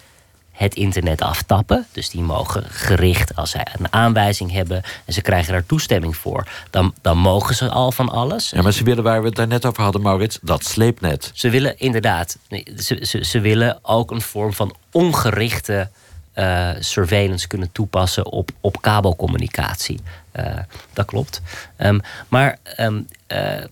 [0.52, 1.86] het internet aftappen.
[1.92, 6.48] Dus die mogen gericht, als zij een aanwijzing hebben en ze krijgen daar toestemming voor,
[6.70, 8.50] dan, dan mogen ze al van alles.
[8.50, 11.30] Ja, maar ze willen waar we het daar net over hadden, Maurits, dat sleepnet.
[11.34, 12.38] Ze willen inderdaad,
[12.76, 15.88] ze, ze, ze willen ook een vorm van ongerichte
[16.34, 20.00] uh, surveillance kunnen toepassen op, op kabelcommunicatie.
[20.36, 20.58] Uh,
[20.92, 21.40] dat klopt.
[21.78, 23.64] Um, maar um, uh,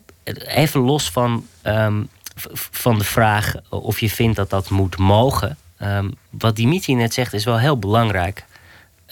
[0.47, 2.09] even los van, um,
[2.53, 5.59] van de vraag of je vindt dat dat moet mogen.
[5.82, 8.45] Um, wat Dimitri net zegt is wel heel belangrijk.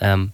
[0.03, 0.33] Um,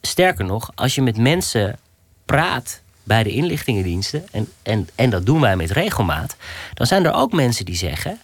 [0.00, 1.78] sterker nog, als je met mensen
[2.24, 6.36] praat bij de inlichtingendiensten, en, en, en dat doen wij met regelmaat,
[6.74, 8.20] dan zijn er ook mensen die zeggen: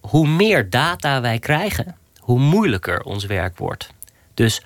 [0.00, 3.90] hoe meer data wij krijgen, hoe moeilijker ons werk wordt.
[4.34, 4.62] Dus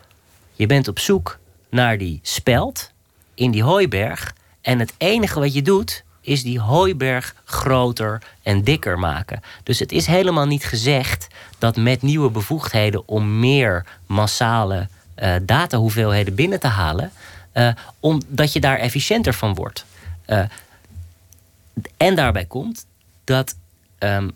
[0.52, 1.38] je bent op zoek
[1.70, 2.90] naar die speld
[3.34, 8.98] in die hooiberg, en het enige wat je doet is die hooiberg groter en dikker
[8.98, 9.42] maken.
[9.62, 11.26] Dus het is helemaal niet gezegd
[11.58, 17.12] dat met nieuwe bevoegdheden om meer massale uh, datahoeveelheden binnen te halen,
[17.54, 17.68] uh,
[18.00, 19.84] omdat je daar efficiënter van wordt.
[20.26, 20.42] Uh,
[21.96, 22.86] en daarbij komt
[23.24, 23.54] dat
[23.98, 24.30] um,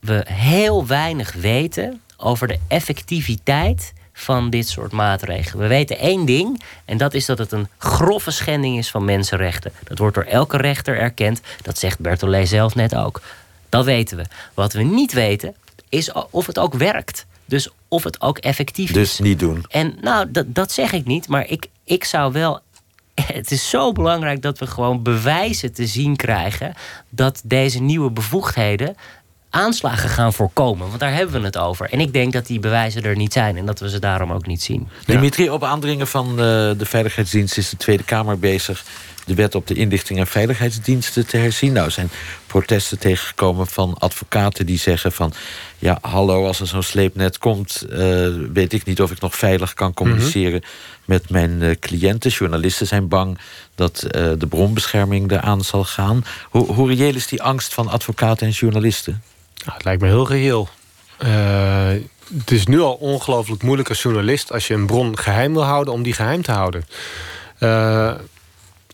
[0.00, 5.62] we heel weinig weten over de effectiviteit van dit soort maatregelen.
[5.62, 9.72] We weten één ding, en dat is dat het een grove schending is van mensenrechten.
[9.84, 11.40] Dat wordt door elke rechter erkend.
[11.62, 13.20] Dat zegt Bertolet zelf net ook.
[13.68, 14.24] Dat weten we.
[14.54, 15.54] Wat we niet weten,
[15.88, 17.26] is of het ook werkt.
[17.44, 19.16] Dus of het ook effectief dus is.
[19.16, 19.64] Dus niet doen.
[19.68, 22.60] En nou, dat, dat zeg ik niet, maar ik, ik zou wel
[23.14, 26.74] het is zo belangrijk dat we gewoon bewijzen te zien krijgen
[27.08, 28.96] dat deze nieuwe bevoegdheden
[29.52, 30.88] aanslagen gaan voorkomen.
[30.88, 31.90] Want daar hebben we het over.
[31.90, 34.46] En ik denk dat die bewijzen er niet zijn en dat we ze daarom ook
[34.46, 34.88] niet zien.
[35.06, 38.84] Dimitri, op aandringen van de, eh, de Veiligheidsdienst is de Tweede Kamer bezig
[39.24, 41.72] de wet op de inlichting en veiligheidsdiensten te herzien.
[41.72, 42.10] Nou zijn
[42.46, 45.32] protesten tegengekomen van advocaten die zeggen van...
[45.78, 47.86] ja, hallo, als er zo'n sleepnet komt...
[47.90, 47.98] Uh,
[48.52, 50.70] weet ik niet of ik nog veilig kan communiceren mhm.
[51.04, 52.30] met mijn uh, cliënten.
[52.30, 53.38] Journalisten zijn bang
[53.74, 56.24] dat uh, de bronbescherming eraan zal gaan.
[56.50, 59.22] Hoe, hoe reëel is die angst van advocaten en journalisten?
[59.64, 60.68] Nou, het lijkt me heel geheel.
[61.24, 61.86] Uh,
[62.38, 64.52] het is nu al ongelooflijk moeilijk als journalist...
[64.52, 66.84] als je een bron geheim wil houden, om die geheim te houden.
[67.60, 68.14] Uh,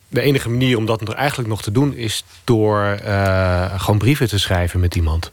[0.09, 1.95] de enige manier om dat eigenlijk nog te doen...
[1.95, 5.31] is door uh, gewoon brieven te schrijven met iemand.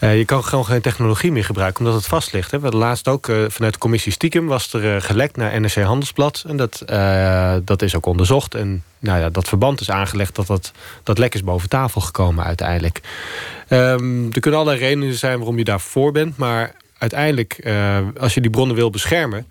[0.00, 2.50] Uh, je kan gewoon geen technologie meer gebruiken omdat het vast ligt.
[2.50, 2.56] Hè.
[2.56, 4.46] We hadden laatst ook uh, vanuit de commissie Stiekem...
[4.46, 6.44] was er uh, gelekt naar NRC Handelsblad.
[6.48, 6.82] En dat,
[7.64, 8.54] dat is ook onderzocht.
[8.54, 10.72] En nou ja, dat verband is aangelegd dat dat,
[11.02, 13.00] dat lek is boven tafel gekomen uiteindelijk.
[13.68, 16.36] Um, er kunnen allerlei redenen zijn waarom je daarvoor bent.
[16.36, 17.60] Maar uiteindelijk,
[18.18, 19.46] als je die bronnen wil beschermen...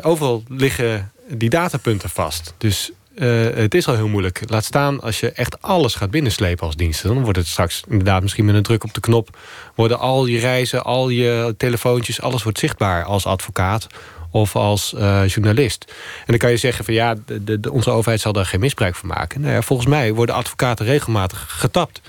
[0.00, 2.54] overal liggen die datapunten vast.
[2.58, 4.42] Dus uh, het is al heel moeilijk.
[4.46, 7.14] Laat staan als je echt alles gaat binnenslepen als diensten.
[7.14, 9.38] Dan wordt het straks inderdaad misschien met een druk op de knop...
[9.74, 12.20] worden al je reizen, al je telefoontjes...
[12.20, 13.86] alles wordt zichtbaar als advocaat
[14.30, 15.84] of als uh, journalist.
[16.18, 18.94] En dan kan je zeggen van ja, de, de, onze overheid zal daar geen misbruik
[18.94, 19.40] van maken.
[19.40, 22.00] Nou ja, volgens mij worden advocaten regelmatig getapt.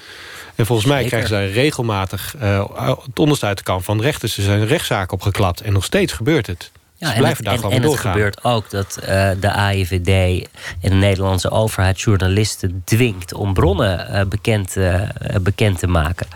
[0.56, 2.70] En volgens mij krijgen zij regelmatig uh,
[3.06, 4.38] het onderste uit de kant van rechters.
[4.38, 6.72] Er zijn rechtszaken opgeklapt en nog steeds gebeurt het.
[7.04, 10.48] Ja, en het, en, en het gebeurt ook dat uh, de AIVD
[10.82, 15.02] en de Nederlandse overheid journalisten dwingt om bronnen uh, bekend, uh,
[15.42, 16.28] bekend te maken.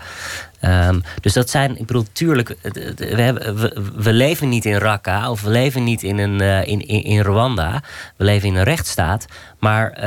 [0.60, 2.56] Um, dus dat zijn, ik bedoel, tuurlijk,
[2.96, 6.86] we, hebben, we, we, leven niet in Raqqa of we leven niet in, een, in,
[6.86, 7.82] in, in Rwanda.
[8.16, 9.26] We leven in een rechtsstaat.
[9.58, 9.98] Maar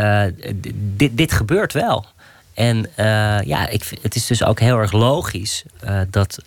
[0.76, 2.06] dit, dit gebeurt wel.
[2.54, 2.90] En
[3.46, 5.64] ja, ik, het is dus ook heel erg logisch
[6.10, 6.38] dat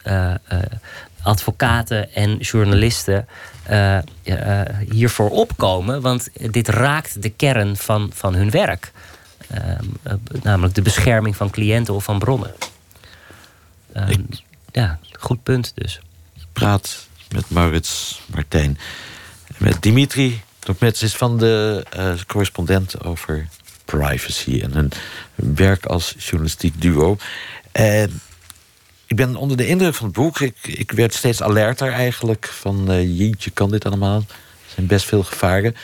[1.23, 3.27] advocaten en journalisten
[3.71, 4.61] uh, uh,
[4.91, 6.01] hiervoor opkomen.
[6.01, 8.93] Want dit raakt de kern van, van hun werk.
[9.55, 9.61] Uh,
[10.43, 12.55] namelijk de bescherming van cliënten of van bronnen.
[13.93, 14.21] Ehm,
[14.73, 16.01] ja, goed punt dus.
[16.37, 18.79] Ik praat met Maurits Martijn.
[19.57, 21.85] Met Dimitri Dokmets is van de
[22.27, 23.49] correspondent over
[23.85, 24.91] privacy en hun
[25.35, 27.17] werk als journalistiek duo.
[27.73, 28.21] En
[29.07, 30.41] ik ben onder de indruk van het boek.
[30.41, 32.47] Ik, ik werd steeds alerter eigenlijk.
[32.47, 34.17] Van uh, jeetje, kan dit allemaal?
[34.17, 35.77] Er zijn best veel gevaren.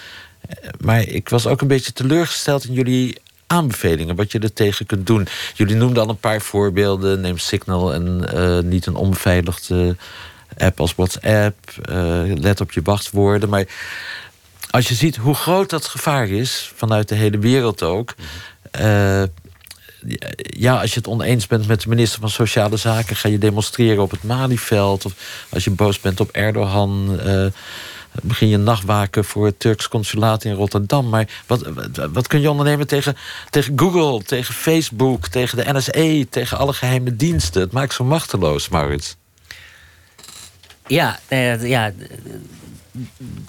[0.48, 3.16] Eh, maar ik was ook een beetje teleurgesteld in jullie
[3.46, 4.16] aanbevelingen.
[4.16, 5.28] Wat je er tegen kunt doen.
[5.54, 7.20] Jullie noemden al een paar voorbeelden.
[7.20, 9.96] Neem Signal en uh, niet een onbeveiligde
[10.58, 11.56] app als WhatsApp.
[12.38, 13.48] let op je wachtwoorden.
[13.48, 13.64] Maar
[14.70, 18.14] als je ziet hoe groot dat gevaar is, vanuit de hele wereld ook
[20.36, 24.02] ja, als je het oneens bent met de minister van Sociale Zaken, ga je demonstreren
[24.02, 25.04] op het Malieveld.
[25.04, 25.14] Of
[25.48, 27.46] als je boos bent op Erdogan, uh,
[28.22, 31.08] begin je nachtwaken voor het Turks consulaat in Rotterdam.
[31.08, 31.64] Maar wat,
[32.12, 33.16] wat, kun je ondernemen tegen,
[33.50, 37.60] tegen Google, tegen Facebook, tegen de NSE, tegen alle geheime diensten?
[37.60, 39.16] Het maakt zo machteloos, Maurits.
[40.86, 41.18] Ja,
[41.60, 41.92] ja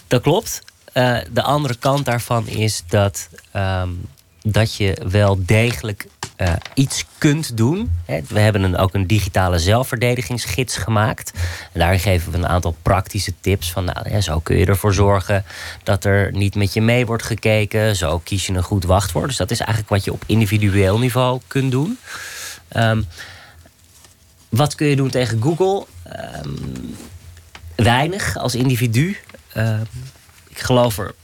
[0.07, 0.61] dat klopt.
[0.93, 4.01] Uh, de andere kant daarvan is dat, um,
[4.41, 6.07] dat je wel degelijk
[6.41, 7.91] uh, iets kunt doen.
[8.05, 11.31] We hebben een, ook een digitale zelfverdedigingsgids gemaakt.
[11.73, 13.71] Daarin geven we een aantal praktische tips.
[13.71, 15.43] Van, nou, ja, zo kun je ervoor zorgen
[15.83, 17.95] dat er niet met je mee wordt gekeken.
[17.95, 19.27] Zo kies je een goed wachtwoord.
[19.27, 21.99] Dus dat is eigenlijk wat je op individueel niveau kunt doen.
[22.75, 23.05] Um,
[24.49, 25.85] wat kun je doen tegen Google?
[26.45, 26.95] Um,
[27.75, 29.17] weinig als individu.
[29.57, 29.87] Um,
[30.47, 31.15] ik geloof er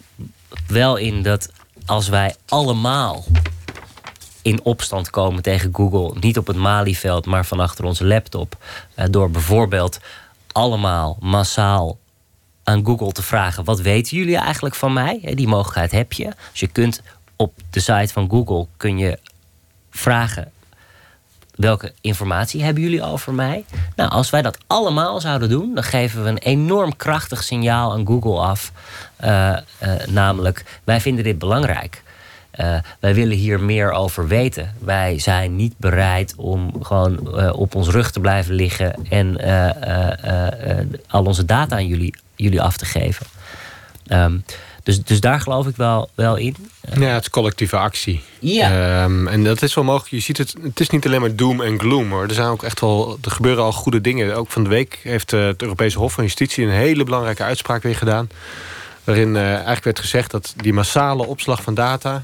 [0.67, 1.49] wel in dat
[1.85, 3.25] als wij allemaal
[4.47, 6.19] in opstand komen tegen Google.
[6.19, 8.55] Niet op het Malieveld, maar van achter onze laptop.
[8.95, 9.99] Uh, door bijvoorbeeld
[10.51, 11.97] allemaal massaal
[12.63, 15.31] aan Google te vragen: wat weten jullie eigenlijk van mij?
[15.35, 16.31] Die mogelijkheid heb je.
[16.51, 17.01] Dus je kunt
[17.35, 19.19] op de site van Google kun je
[19.89, 20.51] vragen.
[21.55, 23.65] Welke informatie hebben jullie over mij?
[23.95, 28.07] Nou, als wij dat allemaal zouden doen, dan geven we een enorm krachtig signaal aan
[28.07, 28.71] Google af.
[29.23, 32.03] Uh, uh, namelijk, wij vinden dit belangrijk.
[32.61, 34.73] Uh, wij willen hier meer over weten.
[34.79, 40.99] Wij zijn niet bereid om gewoon uh, op ons rug te blijven liggen en uh,
[41.07, 43.25] al onze data aan jullie, jullie af te geven.
[44.07, 44.43] Um,
[44.83, 46.55] dus, dus daar geloof ik wel, wel in.
[46.99, 48.21] Ja, het is collectieve actie.
[48.39, 49.03] Ja.
[49.03, 50.11] Um, en dat is wel mogelijk.
[50.11, 52.23] Je ziet het, het is niet alleen maar doom en gloom hoor.
[52.23, 54.35] Er zijn ook echt wel, er gebeuren al goede dingen.
[54.35, 57.95] Ook van de week heeft het Europese Hof van Justitie een hele belangrijke uitspraak weer
[57.95, 58.29] gedaan.
[59.03, 62.23] Waarin eigenlijk werd gezegd dat die massale opslag van data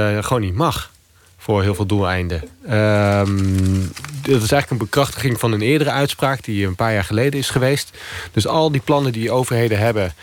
[0.00, 0.90] gewoon niet mag.
[1.38, 2.42] Voor heel veel doeleinden.
[2.70, 6.44] Um, dat is eigenlijk een bekrachtiging van een eerdere uitspraak...
[6.44, 7.98] die een paar jaar geleden is geweest.
[8.32, 10.14] Dus al die plannen die overheden hebben...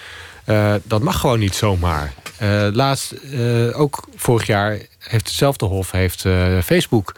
[0.46, 2.14] Uh, dat mag gewoon niet zomaar.
[2.42, 3.14] Uh, laatst,
[3.74, 5.92] ook vorig jaar, heeft hetzelfde hof...
[5.92, 6.22] heeft
[6.64, 7.14] Facebook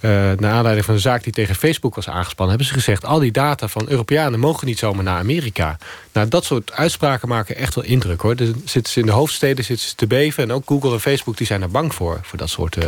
[0.00, 2.56] uh, naar aanleiding van een zaak die tegen Facebook was aangespannen...
[2.56, 5.76] hebben ze gezegd, al die data van Europeanen mogen niet zomaar naar Amerika.
[6.12, 8.34] Nou, dat soort uitspraken maken echt wel indruk, hoor.
[8.64, 10.42] Zitten ze in de hoofdsteden zitten ze te beven...
[10.42, 12.84] en ook Google en Facebook die zijn er bang voor, voor dat soort uh,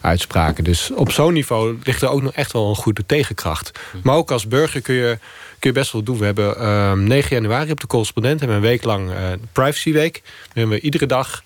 [0.00, 0.64] uitspraken.
[0.64, 3.78] Dus op zo'n niveau ligt er ook nog echt wel een goede tegenkracht.
[4.02, 5.18] Maar ook als burger kun je,
[5.58, 6.18] kun je best wel doen.
[6.18, 8.38] We hebben uh, ehm, 9 januari op de correspondent...
[8.40, 9.16] hebben een week lang uh,
[9.52, 10.22] Privacy Week.
[10.52, 11.42] We hebben iedere dag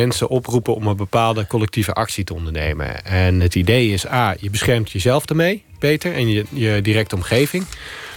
[0.00, 3.04] mensen oproepen om een bepaalde collectieve actie te ondernemen.
[3.04, 7.64] En het idee is, A, je beschermt jezelf ermee beter en je, je directe omgeving.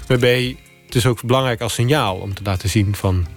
[0.08, 0.24] Maar B,
[0.86, 3.28] het is ook belangrijk als signaal om te laten zien van...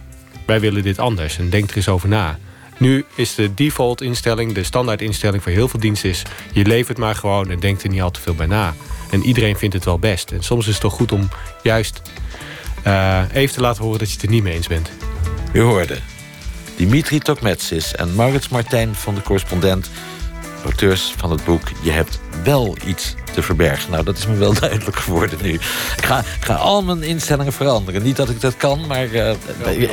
[0.46, 2.38] wij willen dit anders en denk er eens over na.
[2.78, 6.22] Nu is de default instelling, de standaard instelling voor heel veel diensten is...
[6.52, 8.74] je levert maar gewoon en denkt er niet al te veel bij na.
[9.10, 10.30] En iedereen vindt het wel best.
[10.30, 11.28] En soms is het toch goed om
[11.62, 12.02] juist
[12.86, 14.90] uh, even te laten horen dat je het er niet mee eens bent.
[15.52, 15.98] U hoorde
[16.82, 19.90] Dimitri Tokmetsis en Maurits Martijn van de correspondent...
[20.64, 23.90] auteurs van het boek Je hebt wel iets te verbergen.
[23.90, 25.52] Nou, dat is me wel duidelijk geworden nu.
[25.52, 28.02] Ik ga, ga al mijn instellingen veranderen.
[28.02, 29.30] Niet dat ik dat kan, maar uh,
[29.76, 29.90] ik,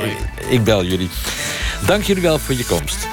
[0.50, 1.10] ik bel jullie.
[1.86, 3.08] Dank jullie wel voor je komst.